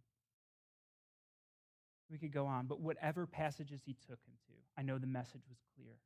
We 2.09 2.19
could 2.19 2.33
go 2.33 2.47
on, 2.47 2.67
but 2.67 2.81
whatever 2.81 3.27
passages 3.27 3.83
he 3.85 3.95
took 3.95 4.19
him 4.27 4.35
to, 4.47 4.55
I 4.77 4.83
know 4.83 4.99
the 4.99 5.07
message 5.07 5.43
was 5.49 5.59
clear. 5.77 5.99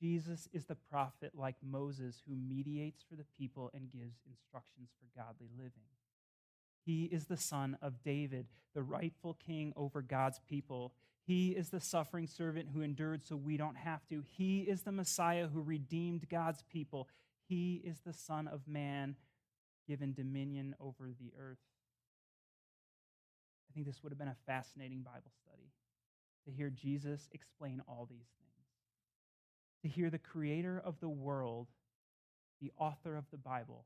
Jesus 0.00 0.48
is 0.52 0.66
the 0.66 0.76
prophet 0.90 1.32
like 1.34 1.56
Moses 1.62 2.22
who 2.26 2.36
mediates 2.36 3.04
for 3.08 3.16
the 3.16 3.26
people 3.36 3.70
and 3.74 3.90
gives 3.90 4.18
instructions 4.28 4.90
for 4.98 5.20
godly 5.20 5.48
living. 5.56 5.90
He 6.88 7.04
is 7.04 7.26
the 7.26 7.36
son 7.36 7.76
of 7.82 8.02
David, 8.02 8.46
the 8.74 8.82
rightful 8.82 9.34
king 9.34 9.74
over 9.76 10.00
God's 10.00 10.40
people. 10.48 10.94
He 11.26 11.50
is 11.50 11.68
the 11.68 11.82
suffering 11.82 12.26
servant 12.26 12.70
who 12.72 12.80
endured 12.80 13.22
so 13.22 13.36
we 13.36 13.58
don't 13.58 13.76
have 13.76 14.08
to. 14.08 14.24
He 14.38 14.60
is 14.60 14.80
the 14.80 14.90
Messiah 14.90 15.48
who 15.48 15.60
redeemed 15.60 16.30
God's 16.30 16.62
people. 16.62 17.06
He 17.46 17.82
is 17.84 17.98
the 18.06 18.14
Son 18.14 18.48
of 18.48 18.66
Man 18.66 19.16
given 19.86 20.14
dominion 20.14 20.74
over 20.80 21.10
the 21.20 21.30
earth. 21.38 21.58
I 23.70 23.74
think 23.74 23.84
this 23.84 24.02
would 24.02 24.10
have 24.10 24.18
been 24.18 24.28
a 24.28 24.36
fascinating 24.46 25.02
Bible 25.02 25.32
study 25.44 25.68
to 26.46 26.50
hear 26.50 26.70
Jesus 26.70 27.28
explain 27.34 27.82
all 27.86 28.06
these 28.08 28.30
things 28.38 28.48
to 29.82 29.88
hear 29.88 30.08
the 30.08 30.18
creator 30.18 30.80
of 30.82 30.98
the 31.00 31.08
world, 31.10 31.68
the 32.62 32.72
author 32.78 33.14
of 33.14 33.26
the 33.30 33.36
Bible. 33.36 33.84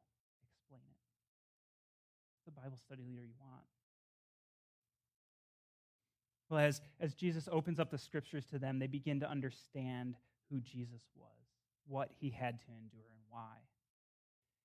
The 2.45 2.51
Bible 2.51 2.79
study 2.85 3.03
leader 3.03 3.23
you 3.23 3.35
want. 3.41 3.65
Well, 6.51 6.61
as, 6.61 6.83
as 7.01 7.15
Jesus 7.15 7.49
opens 7.51 7.81
up 7.81 7.91
the 7.91 7.99
scriptures 7.99 8.45
to 8.51 8.59
them, 8.59 8.79
they 8.79 8.87
begin 8.87 9.21
to 9.21 9.31
understand 9.31 10.17
who 10.51 10.61
Jesus 10.61 11.03
was, 11.17 11.31
what 11.87 12.11
he 12.21 12.31
had 12.31 12.61
to 12.61 12.67
endure, 12.79 13.09
and 13.11 13.23
why. 13.31 13.57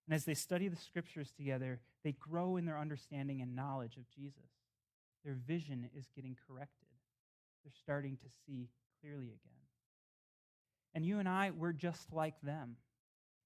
And 0.06 0.14
as 0.14 0.26
they 0.26 0.34
study 0.34 0.68
the 0.68 0.76
scriptures 0.76 1.32
together, 1.32 1.80
they 2.04 2.14
grow 2.14 2.58
in 2.58 2.66
their 2.66 2.78
understanding 2.78 3.42
and 3.42 3.56
knowledge 3.56 3.98
of 3.98 4.10
Jesus. 4.10 4.50
Their 5.24 5.36
vision 5.36 5.90
is 5.96 6.08
getting 6.16 6.36
corrected. 6.48 6.88
They're 7.64 7.74
starting 7.84 8.18
to 8.18 8.30
see 8.46 8.70
clearly 9.02 9.28
again. 9.28 9.58
And 10.94 11.06
you 11.06 11.20
and 11.20 11.28
I, 11.28 11.52
we're 11.52 11.74
just 11.74 12.12
like 12.12 12.40
them. 12.42 12.78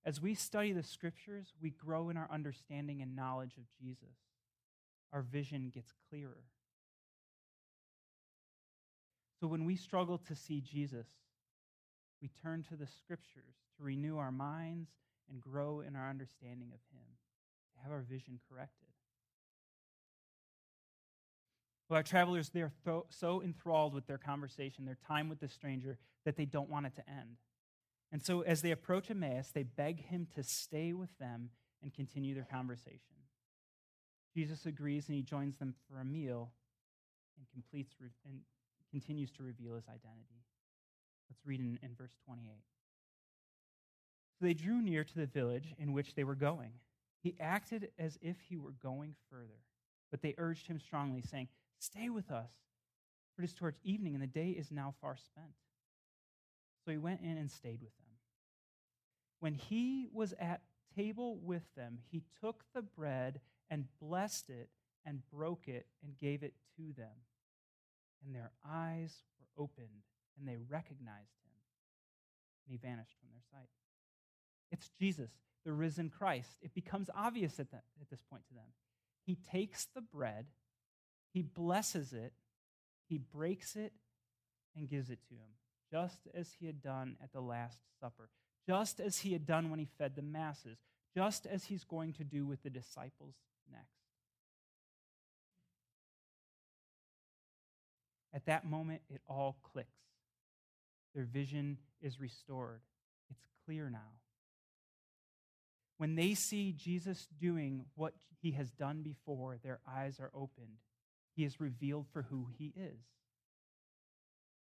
As 0.04 0.20
we 0.20 0.34
study 0.34 0.72
the 0.72 0.84
scriptures, 0.84 1.54
we 1.62 1.70
grow 1.70 2.10
in 2.10 2.18
our 2.18 2.28
understanding 2.32 3.02
and 3.02 3.16
knowledge 3.16 3.58
of 3.58 3.64
Jesus. 3.80 4.18
Our 5.14 5.22
vision 5.22 5.72
gets 5.74 5.94
clearer. 6.10 6.44
So 9.40 9.48
when 9.48 9.66
we 9.66 9.76
struggle 9.76 10.18
to 10.28 10.36
see 10.36 10.62
Jesus, 10.62 11.08
we 12.22 12.30
turn 12.42 12.64
to 12.70 12.76
the 12.76 12.88
scriptures 12.88 13.56
to 13.78 13.84
renew 13.84 14.18
our 14.18 14.32
minds 14.32 14.90
and 15.30 15.42
grow 15.42 15.82
in 15.82 15.96
our 15.96 16.10
understanding 16.10 16.70
of 16.74 16.80
him, 16.92 17.06
to 17.76 17.84
have 17.84 17.92
our 17.92 18.02
vision 18.02 18.40
corrected. 18.50 18.88
Well, 21.90 21.98
our 21.98 22.04
travelers, 22.04 22.50
they're 22.50 22.72
so 23.10 23.42
enthralled 23.44 23.94
with 23.94 24.08
their 24.08 24.18
conversation, 24.18 24.86
their 24.86 24.98
time 25.08 25.28
with 25.28 25.40
the 25.40 25.50
stranger, 25.50 25.98
that 26.26 26.38
they 26.38 26.46
don't 26.46 26.70
want 26.70 26.86
it 26.86 26.96
to 26.96 27.10
end. 27.10 27.38
And 28.12 28.22
so, 28.22 28.42
as 28.42 28.62
they 28.62 28.72
approach 28.72 29.10
Emmaus, 29.10 29.52
they 29.54 29.64
beg 29.64 30.06
him 30.06 30.28
to 30.36 30.44
stay 30.44 30.92
with 30.92 31.18
them 31.18 31.50
and 31.82 31.94
continue 31.94 32.36
their 32.36 32.48
conversation. 32.50 33.00
Jesus 34.36 34.66
agrees 34.66 35.08
and 35.08 35.16
he 35.16 35.24
joins 35.24 35.58
them 35.58 35.74
for 35.88 36.00
a 36.00 36.06
meal 36.06 36.52
and, 37.38 37.48
completes 37.52 37.94
and 38.26 38.40
continues 38.90 39.32
to 39.32 39.44
reveal 39.44 39.76
his 39.76 39.88
identity. 39.88 40.44
Let's 41.30 41.46
read 41.46 41.60
in, 41.60 41.80
in 41.82 41.96
verse 41.96 42.16
28. 42.26 42.52
So 44.40 44.46
they 44.46 44.54
drew 44.54 44.82
near 44.82 45.04
to 45.04 45.16
the 45.16 45.26
village 45.26 45.74
in 45.78 45.94
which 45.94 46.16
they 46.16 46.24
were 46.24 46.36
going. 46.36 46.72
He 47.22 47.36
acted 47.40 47.90
as 48.00 48.18
if 48.22 48.38
he 48.50 48.58
were 48.58 48.74
going 48.84 49.16
further, 49.30 49.62
but 50.10 50.22
they 50.22 50.34
urged 50.38 50.68
him 50.68 50.80
strongly, 50.80 51.22
saying, 51.22 51.48
Stay 51.80 52.10
with 52.10 52.32
us, 52.32 52.52
for 53.36 53.44
it 53.44 53.46
is 53.46 53.54
towards 53.54 53.80
evening, 53.84 54.14
and 54.14 54.24
the 54.24 54.28
day 54.28 54.50
is 54.50 54.72
now 54.72 54.94
far 55.02 55.16
spent. 55.16 55.54
So 56.84 56.92
he 56.92 56.98
went 56.98 57.22
in 57.22 57.38
and 57.38 57.50
stayed 57.50 57.82
with 57.82 57.96
them. 57.98 58.01
When 59.42 59.56
he 59.56 60.08
was 60.14 60.34
at 60.40 60.62
table 60.96 61.38
with 61.44 61.64
them, 61.76 62.00
he 62.10 62.24
took 62.40 62.64
the 62.74 62.82
bread 62.82 63.42
and 63.70 63.86
blessed 64.00 64.50
it 64.50 64.70
and 65.06 65.22
broke 65.30 65.68
it 65.68 65.88
and 66.02 66.18
gave 66.18 66.44
it 66.44 66.54
to 66.78 66.94
them. 66.94 67.26
And 68.26 68.34
their 68.34 68.52
eyes 68.66 69.14
were 69.38 69.64
opened 69.64 70.06
and 70.40 70.48
they 70.48 70.56
recognized 70.56 71.36
him. 71.44 71.58
And 72.66 72.72
he 72.72 72.78
vanished 72.78 73.16
from 73.20 73.32
their 73.34 73.44
sight. 73.52 73.70
It's 74.72 74.90
Jesus, 74.98 75.32
the 75.66 75.74
risen 75.74 76.10
Christ. 76.10 76.58
It 76.62 76.74
becomes 76.74 77.10
obvious 77.14 77.60
at, 77.60 77.72
that, 77.72 77.84
at 78.00 78.10
this 78.10 78.22
point 78.30 78.44
to 78.48 78.54
them. 78.54 78.72
He 79.26 79.36
takes 79.36 79.88
the 79.94 80.02
bread 80.02 80.46
he 81.34 81.42
blesses 81.42 82.14
it, 82.14 82.34
he 83.08 83.18
breaks 83.18 83.76
it, 83.76 83.94
and 84.76 84.90
gives 84.90 85.10
it 85.10 85.20
to 85.30 85.36
him, 85.36 85.52
just 85.90 86.28
as 86.34 86.54
he 86.60 86.66
had 86.66 86.82
done 86.82 87.18
at 87.24 87.32
the 87.32 87.42
Last 87.42 87.80
Supper, 88.00 88.30
just 88.68 89.00
as 89.00 89.20
he 89.20 89.34
had 89.34 89.46
done 89.46 89.70
when 89.70 89.80
he 89.80 89.88
fed 89.98 90.16
the 90.16 90.22
masses, 90.22 90.78
just 91.16 91.46
as 91.46 91.66
he's 91.66 91.84
going 91.84 92.14
to 92.14 92.24
do 92.24 92.46
with 92.46 92.64
the 92.64 92.70
disciples 92.70 93.36
next. 93.72 93.88
At 98.34 98.46
that 98.46 98.66
moment, 98.66 99.02
it 99.10 99.22
all 99.28 99.58
clicks. 99.74 99.90
Their 101.14 101.26
vision 101.26 101.78
is 102.02 102.20
restored. 102.20 102.82
It's 103.30 103.46
clear 103.66 103.90
now. 103.90 104.20
When 105.98 106.16
they 106.16 106.34
see 106.34 106.72
Jesus 106.72 107.28
doing 107.40 107.86
what 107.96 108.14
he 108.42 108.52
has 108.52 108.72
done 108.72 109.02
before, 109.04 109.58
their 109.62 109.80
eyes 109.88 110.20
are 110.20 110.32
opened. 110.34 110.78
He 111.36 111.44
is 111.44 111.60
revealed 111.60 112.08
for 112.12 112.24
who 112.24 112.48
he 112.58 112.74
is. 112.76 113.02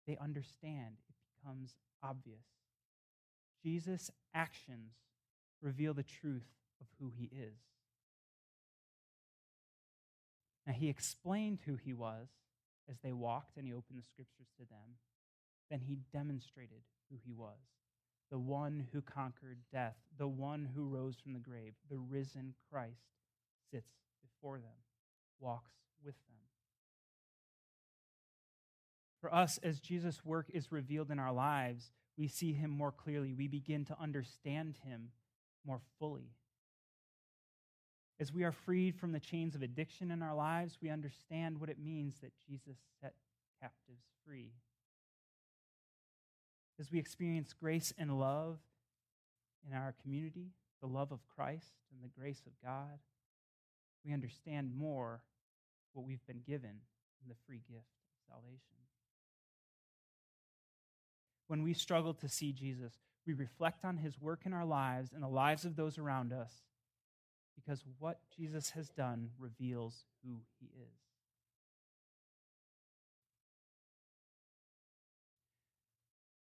They 0.07 0.17
understand. 0.19 0.97
It 1.09 1.15
becomes 1.41 1.75
obvious. 2.03 2.45
Jesus' 3.67 4.13
actions 4.33 4.93
reveal 5.61 5.93
the 5.93 6.05
truth 6.05 6.47
of 6.81 6.87
who 7.01 7.11
he 7.11 7.25
is. 7.25 7.59
Now, 10.65 10.73
he 10.73 10.89
explained 10.89 11.59
who 11.67 11.75
he 11.75 11.93
was 11.93 12.29
as 12.89 13.01
they 13.03 13.13
walked 13.13 13.57
and 13.57 13.67
he 13.67 13.73
opened 13.73 13.99
the 13.99 14.07
scriptures 14.07 14.47
to 14.59 14.67
them. 14.67 14.99
Then 15.69 15.81
he 15.81 15.99
demonstrated 16.13 16.83
who 17.11 17.17
he 17.25 17.33
was 17.33 17.59
the 18.31 18.39
one 18.39 18.89
who 18.93 19.01
conquered 19.01 19.59
death, 19.73 19.95
the 20.19 20.27
one 20.27 20.69
who 20.75 20.85
rose 20.85 21.15
from 21.23 21.33
the 21.33 21.39
grave, 21.39 21.75
the 21.89 21.99
risen 21.99 22.55
Christ 22.71 23.05
sits 23.71 23.93
before 24.21 24.59
them, 24.59 24.75
walks 25.39 25.71
with 26.05 26.17
them. 26.29 26.37
For 29.21 29.33
us, 29.33 29.59
as 29.63 29.79
Jesus' 29.79 30.25
work 30.25 30.47
is 30.53 30.73
revealed 30.73 31.13
in 31.13 31.21
our 31.21 31.33
lives, 31.33 31.93
we 32.19 32.29
see 32.29 32.53
him 32.53 32.71
more 32.71 32.93
clearly. 32.93 33.33
We 33.33 33.49
begin 33.49 33.85
to 33.87 33.97
understand 34.01 34.77
him 34.85 35.11
more 35.67 35.81
fully. 35.99 36.31
As 38.19 38.33
we 38.33 38.45
are 38.45 38.53
freed 38.53 38.97
from 38.97 39.13
the 39.13 39.21
chains 39.21 39.55
of 39.55 39.63
addiction 39.63 40.11
in 40.11 40.23
our 40.23 40.35
lives, 40.35 40.79
we 40.81 40.89
understand 40.89 41.61
what 41.61 41.69
it 41.69 41.79
means 41.79 42.19
that 42.23 42.33
Jesus 42.49 42.79
set 43.01 43.13
captives 43.61 44.07
free. 44.27 44.53
As 46.81 46.91
we 46.91 46.99
experience 46.99 47.53
grace 47.53 47.93
and 47.99 48.19
love 48.19 48.59
in 49.69 49.77
our 49.77 49.95
community, 50.03 50.53
the 50.81 50.87
love 50.87 51.13
of 51.13 51.21
Christ 51.35 51.75
and 51.93 52.03
the 52.03 52.21
grace 52.21 52.43
of 52.47 52.53
God, 52.65 52.99
we 54.05 54.13
understand 54.13 54.71
more 54.75 55.21
what 55.93 56.07
we've 56.07 56.27
been 56.27 56.43
given 56.47 56.81
in 57.23 57.29
the 57.29 57.35
free 57.47 57.61
gift 57.69 57.89
of 58.13 58.35
salvation. 58.35 58.86
When 61.49 61.63
we 61.63 61.75
struggle 61.75 62.15
to 62.15 62.29
see 62.29 62.53
Jesus, 62.53 62.93
we 63.27 63.33
reflect 63.33 63.85
on 63.85 63.97
his 63.97 64.21
work 64.21 64.41
in 64.45 64.53
our 64.53 64.65
lives 64.65 65.13
and 65.13 65.23
the 65.23 65.29
lives 65.29 65.65
of 65.65 65.77
those 65.77 65.99
around 65.99 66.33
us 66.33 66.53
because 67.57 67.83
what 67.99 68.21
Jesus 68.37 68.71
has 68.71 68.89
done 68.91 69.31
reveals 69.39 70.05
who 70.25 70.41
he 70.61 70.67
is. 70.67 70.99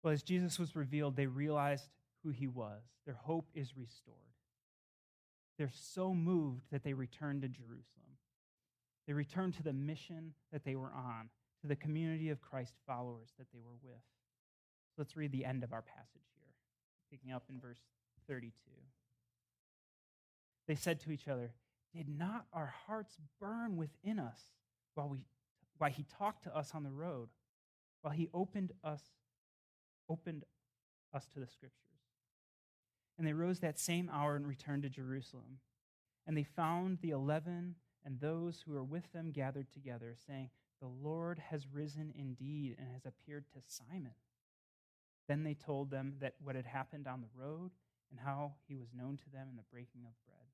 Well, 0.04 0.14
as 0.14 0.22
Jesus 0.22 0.60
was 0.60 0.76
revealed, 0.76 1.16
they 1.16 1.26
realized 1.26 1.90
who 2.24 2.30
he 2.30 2.48
was. 2.48 2.84
Their 3.06 3.16
hope 3.16 3.48
is 3.56 3.76
restored. 3.76 4.18
They're 5.58 5.72
so 5.74 6.14
moved 6.14 6.66
that 6.72 6.84
they 6.84 6.94
return 6.94 7.42
to 7.42 7.48
Jerusalem. 7.48 7.86
They 9.08 9.14
return 9.14 9.52
to 9.54 9.64
the 9.64 9.74
mission 9.74 10.34
that 10.52 10.64
they 10.64 10.76
were 10.76 10.92
on, 10.94 11.30
to 11.62 11.68
the 11.68 11.76
community 11.76 12.30
of 12.30 12.42
Christ 12.42 12.74
followers 12.86 13.30
that 13.40 13.48
they 13.52 13.60
were 13.60 13.78
with. 13.82 14.02
Let's 14.98 15.18
read 15.18 15.32
the 15.32 15.46
end 15.46 15.64
of 15.64 15.74
our 15.74 15.82
passage 15.82 16.28
here, 16.40 16.54
picking 17.12 17.32
up 17.34 17.44
in 17.50 17.60
verse 17.60 17.80
32. 18.28 18.52
They 20.68 20.76
said 20.76 21.00
to 21.02 21.12
each 21.12 21.28
other, 21.28 21.52
Did 21.94 22.08
not 22.08 22.46
our 22.54 22.74
hearts 22.88 23.18
burn 23.40 23.76
within 23.76 24.20
us 24.20 24.40
while, 24.96 25.10
we, 25.10 25.26
while 25.78 25.92
he 25.92 26.06
talked 26.18 26.44
to 26.44 26.56
us 26.56 26.72
on 26.74 26.84
the 26.84 26.92
road, 26.92 27.30
while 28.02 28.14
he 28.14 28.30
opened 28.34 28.72
us, 28.84 29.02
opened 30.10 30.46
us 31.14 31.26
to 31.34 31.40
the 31.40 31.48
scriptures? 31.48 31.82
And 33.18 33.28
they 33.28 33.34
rose 33.34 33.60
that 33.60 33.80
same 33.80 34.10
hour 34.12 34.36
and 34.36 34.48
returned 34.48 34.84
to 34.84 34.90
Jerusalem. 34.90 35.60
And 36.28 36.36
they 36.36 36.44
found 36.44 37.00
the 37.02 37.12
eleven 37.12 37.76
and 38.06 38.20
those 38.20 38.62
who 38.62 38.74
were 38.74 38.84
with 38.84 39.12
them 39.14 39.32
gathered 39.32 39.72
together, 39.72 40.16
saying, 40.28 40.50
The 40.80 40.88
Lord 40.88 41.40
has 41.50 41.68
risen 41.72 42.14
indeed 42.16 42.76
and 42.78 42.88
has 42.94 43.06
appeared 43.06 43.46
to 43.54 43.60
Simon. 43.68 44.14
Then 45.28 45.44
they 45.44 45.56
told 45.56 45.90
them 45.90 46.16
that 46.22 46.36
what 46.42 46.56
had 46.56 46.66
happened 46.66 47.08
on 47.08 47.22
the 47.22 47.42
road 47.42 47.72
and 48.12 48.20
how 48.20 48.54
he 48.68 48.76
was 48.76 48.94
known 48.94 49.18
to 49.18 49.30
them 49.32 49.48
in 49.50 49.56
the 49.56 49.64
breaking 49.72 50.02
of 50.06 50.14
bread. 50.26 50.48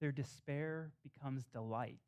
Their 0.00 0.12
despair 0.12 0.92
becomes 1.02 1.44
delight 1.44 2.00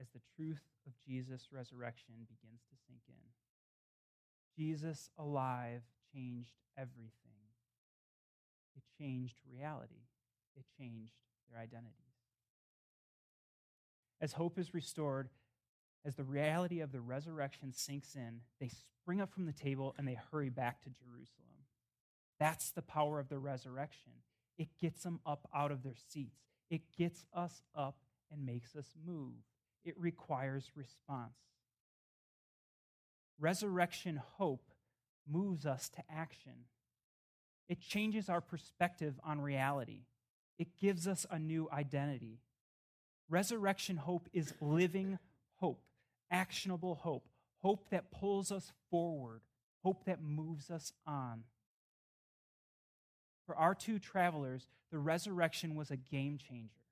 as 0.00 0.08
the 0.10 0.20
truth 0.36 0.62
of 0.86 0.92
Jesus' 1.06 1.48
resurrection 1.52 2.14
begins 2.28 2.62
to 2.70 2.76
sink 2.86 3.02
in. 3.08 3.14
Jesus 4.56 5.10
alive 5.18 5.82
changed 6.14 6.54
everything. 6.76 7.12
It 8.76 8.82
changed 8.98 9.36
reality. 9.52 10.06
It 10.56 10.64
changed 10.78 11.12
their 11.50 11.60
identities. 11.60 11.92
As 14.20 14.32
hope 14.32 14.58
is 14.58 14.74
restored, 14.74 15.28
as 16.04 16.14
the 16.14 16.24
reality 16.24 16.80
of 16.80 16.92
the 16.92 17.00
resurrection 17.00 17.72
sinks 17.72 18.14
in, 18.14 18.40
they 18.60 18.68
spring 18.68 19.20
up 19.20 19.32
from 19.32 19.46
the 19.46 19.52
table 19.52 19.94
and 19.98 20.06
they 20.06 20.18
hurry 20.30 20.48
back 20.48 20.82
to 20.82 20.90
Jerusalem. 20.90 21.48
That's 22.38 22.70
the 22.70 22.82
power 22.82 23.18
of 23.18 23.28
the 23.28 23.38
resurrection. 23.38 24.12
It 24.56 24.68
gets 24.80 25.02
them 25.02 25.20
up 25.26 25.48
out 25.54 25.70
of 25.70 25.82
their 25.82 25.96
seats, 26.10 26.38
it 26.70 26.82
gets 26.96 27.24
us 27.34 27.62
up 27.74 27.96
and 28.30 28.44
makes 28.44 28.76
us 28.76 28.94
move. 29.06 29.34
It 29.84 29.98
requires 29.98 30.70
response. 30.74 31.38
Resurrection 33.38 34.20
hope 34.36 34.70
moves 35.30 35.64
us 35.64 35.88
to 35.90 36.02
action. 36.10 36.64
It 37.68 37.80
changes 37.80 38.28
our 38.28 38.40
perspective 38.40 39.14
on 39.24 39.40
reality. 39.40 40.02
It 40.58 40.76
gives 40.80 41.06
us 41.06 41.26
a 41.30 41.38
new 41.38 41.68
identity. 41.72 42.40
Resurrection 43.28 43.96
hope 43.96 44.28
is 44.32 44.52
living 44.60 45.18
hope, 45.56 45.82
actionable 46.30 46.96
hope, 46.96 47.28
hope 47.62 47.90
that 47.90 48.10
pulls 48.10 48.50
us 48.52 48.72
forward, 48.90 49.42
hope 49.84 50.04
that 50.04 50.22
moves 50.22 50.70
us 50.70 50.92
on. 51.06 51.44
For 53.46 53.56
our 53.56 53.74
two 53.74 53.98
travelers, 53.98 54.68
the 54.90 54.98
resurrection 54.98 55.74
was 55.74 55.90
a 55.90 55.96
game 55.96 56.38
changer. 56.38 56.82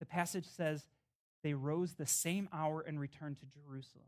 The 0.00 0.06
passage 0.06 0.46
says 0.46 0.88
they 1.42 1.54
rose 1.54 1.94
the 1.94 2.06
same 2.06 2.48
hour 2.52 2.80
and 2.80 2.98
returned 2.98 3.38
to 3.40 3.46
Jerusalem. 3.46 4.06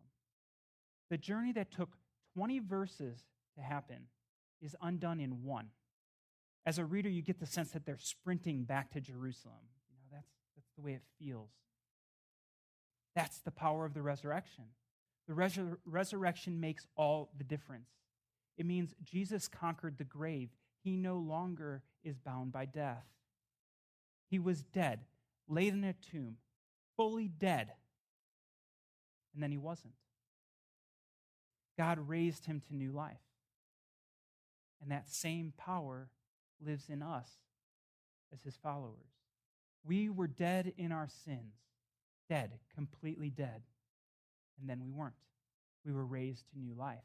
The 1.10 1.18
journey 1.18 1.52
that 1.52 1.70
took 1.70 1.90
20 2.34 2.58
verses 2.60 3.24
to 3.56 3.62
happen 3.62 4.08
is 4.60 4.76
undone 4.82 5.20
in 5.20 5.44
one. 5.44 5.68
As 6.66 6.78
a 6.78 6.84
reader, 6.84 7.08
you 7.08 7.22
get 7.22 7.40
the 7.40 7.46
sense 7.46 7.70
that 7.70 7.86
they're 7.86 7.98
sprinting 7.98 8.64
back 8.64 8.90
to 8.92 9.00
Jerusalem. 9.00 9.54
You 9.88 9.96
know, 9.96 10.16
that's, 10.16 10.28
that's 10.56 10.68
the 10.76 10.82
way 10.82 10.92
it 10.92 11.02
feels. 11.18 11.50
That's 13.18 13.40
the 13.40 13.50
power 13.50 13.84
of 13.84 13.94
the 13.94 14.00
resurrection. 14.00 14.62
The 15.26 15.34
resur- 15.34 15.78
resurrection 15.84 16.60
makes 16.60 16.86
all 16.94 17.30
the 17.36 17.42
difference. 17.42 17.88
It 18.56 18.64
means 18.64 18.94
Jesus 19.02 19.48
conquered 19.48 19.98
the 19.98 20.04
grave. 20.04 20.50
He 20.84 20.96
no 20.96 21.16
longer 21.16 21.82
is 22.04 22.16
bound 22.20 22.52
by 22.52 22.66
death. 22.66 23.06
He 24.30 24.38
was 24.38 24.62
dead, 24.62 25.00
laid 25.48 25.72
in 25.72 25.82
a 25.82 25.94
tomb, 25.94 26.36
fully 26.96 27.26
dead, 27.26 27.72
and 29.34 29.42
then 29.42 29.50
he 29.50 29.58
wasn't. 29.58 29.94
God 31.76 31.98
raised 32.08 32.46
him 32.46 32.62
to 32.68 32.76
new 32.76 32.92
life. 32.92 33.16
And 34.80 34.92
that 34.92 35.10
same 35.10 35.54
power 35.58 36.08
lives 36.64 36.88
in 36.88 37.02
us 37.02 37.28
as 38.32 38.44
his 38.44 38.56
followers. 38.56 39.10
We 39.84 40.08
were 40.08 40.28
dead 40.28 40.72
in 40.76 40.92
our 40.92 41.08
sins, 41.24 41.56
dead, 42.28 42.52
completely 42.74 43.30
dead. 43.30 43.62
And 44.60 44.68
then 44.68 44.82
we 44.82 44.90
weren't. 44.90 45.14
We 45.84 45.92
were 45.92 46.04
raised 46.04 46.48
to 46.50 46.58
new 46.58 46.74
life. 46.74 46.98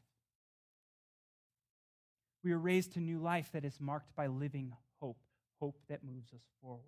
We 2.42 2.52
are 2.52 2.58
raised 2.58 2.92
to 2.92 3.00
new 3.00 3.18
life 3.18 3.50
that 3.52 3.64
is 3.64 3.80
marked 3.80 4.14
by 4.14 4.26
living 4.26 4.74
hope, 5.00 5.18
hope 5.60 5.78
that 5.88 6.04
moves 6.04 6.32
us 6.34 6.42
forward. 6.60 6.82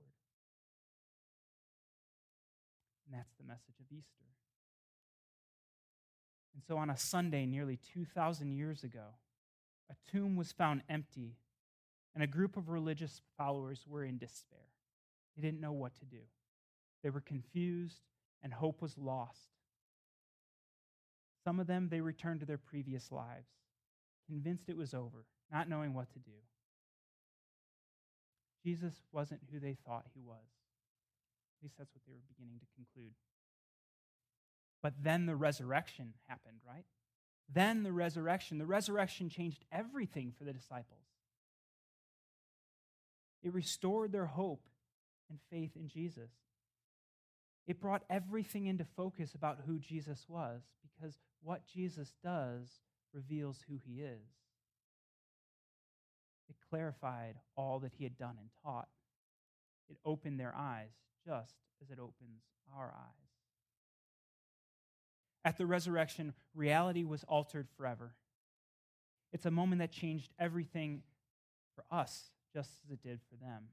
And 3.07 3.19
that's 3.19 3.33
the 3.39 3.47
message 3.47 3.81
of 3.81 3.87
Easter. 3.91 4.25
And 6.55 6.63
so 6.67 6.77
on 6.77 6.91
a 6.91 6.97
Sunday 6.97 7.47
nearly 7.47 7.79
2,000 7.95 8.53
years 8.53 8.83
ago, 8.83 9.15
a 9.91 10.11
tomb 10.11 10.37
was 10.37 10.53
found 10.53 10.83
empty, 10.89 11.37
and 12.15 12.25
a 12.25 12.27
group 12.27 12.57
of 12.57 12.69
religious 12.69 13.21
followers 13.39 13.85
were 13.87 14.05
in 14.05 14.19
despair. 14.19 14.59
They 15.37 15.43
didn't 15.43 15.61
know 15.61 15.73
what 15.73 15.95
to 16.01 16.05
do. 16.05 16.23
They 17.03 17.11
were 17.11 17.21
confused, 17.21 18.01
and 18.47 18.55
hope 18.55 18.81
was 18.81 18.97
lost. 18.97 19.51
Some 21.43 21.59
of 21.59 21.67
them, 21.67 21.89
they 21.91 22.01
returned 22.01 22.39
to 22.39 22.47
their 22.47 22.59
previous 22.59 23.11
lives, 23.11 23.49
convinced 24.29 24.69
it 24.69 24.77
was 24.77 24.95
over, 24.95 25.25
not 25.53 25.69
knowing 25.69 25.95
what 25.95 26.13
to 26.13 26.21
do. 26.21 26.31
Jesus 28.65 28.95
wasn't 29.11 29.41
who 29.51 29.59
they 29.59 29.77
thought 29.85 30.07
he 30.15 30.21
was. 30.21 30.37
At 31.59 31.65
least 31.65 31.75
that's 31.77 31.93
what 31.93 32.03
they 32.07 32.13
were 32.13 32.21
beginning 32.29 32.61
to 32.61 32.67
conclude. 32.77 33.15
But 34.81 34.93
then 35.03 35.27
the 35.27 35.35
resurrection 35.35 36.15
happened, 36.29 36.59
right? 36.65 36.85
Then 37.53 37.83
the 37.83 37.93
resurrection. 37.93 38.59
The 38.59 38.65
resurrection 38.65 39.29
changed 39.29 39.65
everything 39.73 40.33
for 40.39 40.45
the 40.45 40.53
disciples. 40.53 41.03
It 43.43 43.53
restored 43.53 44.13
their 44.13 44.27
hope 44.27 44.69
and 45.29 45.41
faith 45.51 45.73
in 45.75 45.89
Jesus. 45.89 46.31
It 47.67 47.81
brought 47.81 48.05
everything 48.09 48.67
into 48.67 48.85
focus 48.85 49.35
about 49.35 49.59
who 49.67 49.79
Jesus 49.79 50.25
was 50.29 50.63
because 50.83 51.19
what 51.43 51.67
Jesus 51.67 52.15
does 52.23 52.69
reveals 53.13 53.65
who 53.69 53.79
he 53.85 54.03
is. 54.03 54.29
It 56.49 56.57
clarified 56.71 57.37
all 57.57 57.81
that 57.81 57.93
he 57.97 58.05
had 58.05 58.17
done 58.17 58.37
and 58.39 58.49
taught. 58.63 58.89
It 59.89 59.97
opened 60.05 60.39
their 60.39 60.55
eyes 60.57 60.91
just 61.25 61.57
as 61.83 61.91
it 61.91 61.99
opens 61.99 62.43
our 62.77 62.93
eyes. 62.97 63.27
At 65.45 65.59
the 65.59 65.67
resurrection, 65.67 66.35
reality 66.55 67.05
was 67.05 67.25
altered 67.25 67.69
forever. 67.77 68.15
It's 69.33 69.47
a 69.47 69.51
moment 69.51 69.81
that 69.81 69.93
changed 69.93 70.33
everything 70.39 71.03
for 71.75 71.85
us, 71.91 72.31
just 72.53 72.71
as 72.85 72.93
it 72.93 73.03
did 73.03 73.21
for 73.29 73.37
them. 73.37 73.65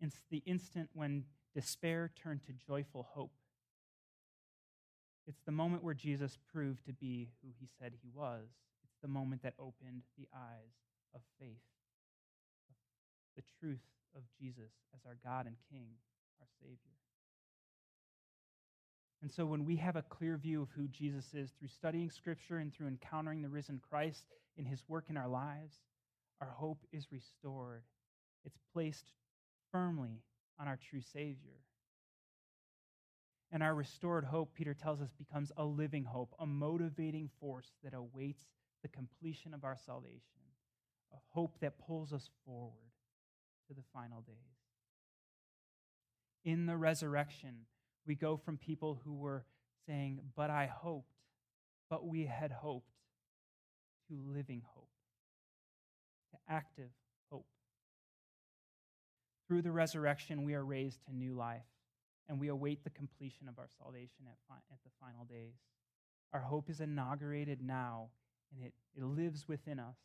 It's 0.00 0.16
the 0.30 0.42
instant 0.46 0.90
when 0.92 1.24
despair 1.56 2.10
turned 2.22 2.44
to 2.44 2.52
joyful 2.52 3.08
hope. 3.14 3.32
It's 5.26 5.40
the 5.46 5.52
moment 5.52 5.82
where 5.82 5.94
Jesus 5.94 6.36
proved 6.52 6.84
to 6.84 6.92
be 6.92 7.30
who 7.42 7.48
he 7.58 7.66
said 7.80 7.94
he 8.02 8.10
was. 8.14 8.44
It's 8.84 9.00
the 9.00 9.08
moment 9.08 9.42
that 9.42 9.54
opened 9.58 10.02
the 10.18 10.28
eyes 10.34 10.74
of 11.14 11.22
faith, 11.40 11.64
the 13.36 13.42
truth 13.58 13.80
of 14.14 14.22
Jesus 14.38 14.70
as 14.94 15.00
our 15.06 15.16
God 15.24 15.46
and 15.46 15.56
King, 15.70 15.88
our 16.40 16.46
Savior. 16.60 16.76
And 19.22 19.32
so, 19.32 19.46
when 19.46 19.64
we 19.64 19.76
have 19.76 19.96
a 19.96 20.02
clear 20.02 20.36
view 20.36 20.60
of 20.60 20.68
who 20.76 20.86
Jesus 20.88 21.32
is 21.32 21.50
through 21.58 21.68
studying 21.68 22.10
Scripture 22.10 22.58
and 22.58 22.72
through 22.72 22.88
encountering 22.88 23.40
the 23.40 23.48
risen 23.48 23.80
Christ 23.88 24.26
in 24.58 24.66
his 24.66 24.82
work 24.88 25.06
in 25.08 25.16
our 25.16 25.26
lives, 25.26 25.76
our 26.42 26.50
hope 26.50 26.84
is 26.92 27.10
restored. 27.10 27.82
It's 28.44 28.58
placed 28.74 29.14
firmly 29.72 30.20
on 30.58 30.68
our 30.68 30.78
true 30.90 31.00
Savior. 31.00 31.60
And 33.52 33.62
our 33.62 33.74
restored 33.74 34.24
hope, 34.24 34.54
Peter 34.54 34.74
tells 34.74 35.00
us, 35.00 35.10
becomes 35.16 35.52
a 35.56 35.64
living 35.64 36.04
hope, 36.04 36.34
a 36.38 36.46
motivating 36.46 37.30
force 37.40 37.72
that 37.84 37.94
awaits 37.94 38.44
the 38.82 38.88
completion 38.88 39.54
of 39.54 39.64
our 39.64 39.76
salvation, 39.76 40.20
a 41.12 41.16
hope 41.30 41.58
that 41.60 41.78
pulls 41.78 42.12
us 42.12 42.28
forward 42.44 42.90
to 43.68 43.74
the 43.74 43.82
final 43.92 44.20
days. 44.22 44.34
In 46.44 46.66
the 46.66 46.76
resurrection, 46.76 47.66
we 48.06 48.14
go 48.14 48.36
from 48.36 48.56
people 48.56 49.00
who 49.04 49.14
were 49.14 49.44
saying, 49.86 50.20
But 50.36 50.50
I 50.50 50.66
hoped, 50.66 51.14
but 51.90 52.06
we 52.06 52.26
had 52.26 52.50
hoped, 52.52 52.92
to 54.08 54.18
living 54.32 54.62
hope, 54.74 54.90
to 56.30 56.38
active. 56.48 56.90
Through 59.46 59.62
the 59.62 59.72
resurrection, 59.72 60.44
we 60.44 60.54
are 60.54 60.64
raised 60.64 61.04
to 61.04 61.14
new 61.14 61.34
life, 61.34 61.66
and 62.28 62.40
we 62.40 62.48
await 62.48 62.82
the 62.82 62.90
completion 62.90 63.48
of 63.48 63.58
our 63.58 63.68
salvation 63.78 64.26
at, 64.26 64.38
fi- 64.48 64.64
at 64.72 64.78
the 64.84 64.90
final 65.00 65.24
days. 65.24 65.54
Our 66.32 66.40
hope 66.40 66.68
is 66.68 66.80
inaugurated 66.80 67.62
now, 67.62 68.08
and 68.52 68.64
it, 68.64 68.74
it 68.96 69.04
lives 69.04 69.46
within 69.46 69.78
us, 69.78 69.96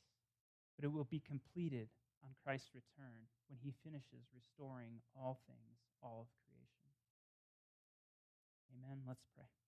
but 0.78 0.86
it 0.86 0.92
will 0.92 1.08
be 1.10 1.20
completed 1.20 1.90
on 2.24 2.30
Christ's 2.44 2.70
return 2.76 3.26
when 3.50 3.58
he 3.64 3.74
finishes 3.84 4.30
restoring 4.34 5.02
all 5.16 5.40
things, 5.48 5.80
all 6.04 6.22
of 6.22 6.28
creation. 6.46 6.90
Amen. 8.78 9.02
Let's 9.08 9.26
pray. 9.36 9.61